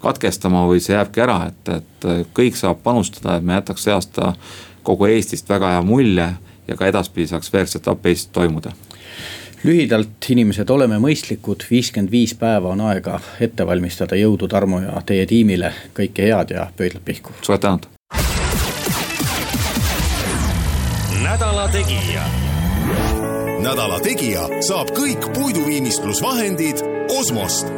katkestama 0.00 0.64
või 0.68 0.80
see 0.80 0.96
jääbki 0.96 1.24
ära, 1.24 1.40
et, 1.50 1.72
et 1.76 2.30
kõik 2.36 2.56
saab 2.56 2.80
panustada, 2.84 3.36
et 3.36 3.44
me 3.44 3.58
jätaks 3.58 3.84
see 3.84 3.94
aasta 3.94 4.34
kogu 4.86 5.10
Eestist 5.10 5.48
väga 5.50 5.74
hea 5.76 5.82
mulje 5.84 6.30
ja 6.68 6.76
ka 6.78 6.88
edaspidi 6.88 7.28
saaks 7.30 7.52
WRC-etapp 7.52 8.06
Eestis 8.06 8.32
toimuda 8.32 8.72
lühidalt, 9.64 10.24
inimesed, 10.32 10.70
oleme 10.72 10.96
mõistlikud, 11.02 11.66
viiskümmend 11.70 12.08
viis 12.12 12.32
päeva 12.38 12.72
on 12.72 12.80
aega 12.88 13.20
ette 13.44 13.66
valmistada, 13.66 14.16
jõudu 14.16 14.48
Tarmo 14.48 14.80
ja 14.80 15.02
teie 15.06 15.26
tiimile, 15.28 15.74
kõike 15.96 16.30
head 16.30 16.54
ja 16.56 16.70
pöidlad 16.76 17.04
pihku. 17.04 17.36
suured 17.42 17.60
tänud. 17.60 17.90
Nädala 21.30 21.68
Tegija. 21.68 22.22
nädala 23.62 24.00
Tegija 24.02 24.48
saab 24.66 24.88
kõik 24.96 25.28
puiduviimistlusvahendid 25.36 26.80
Osmost 27.18 27.70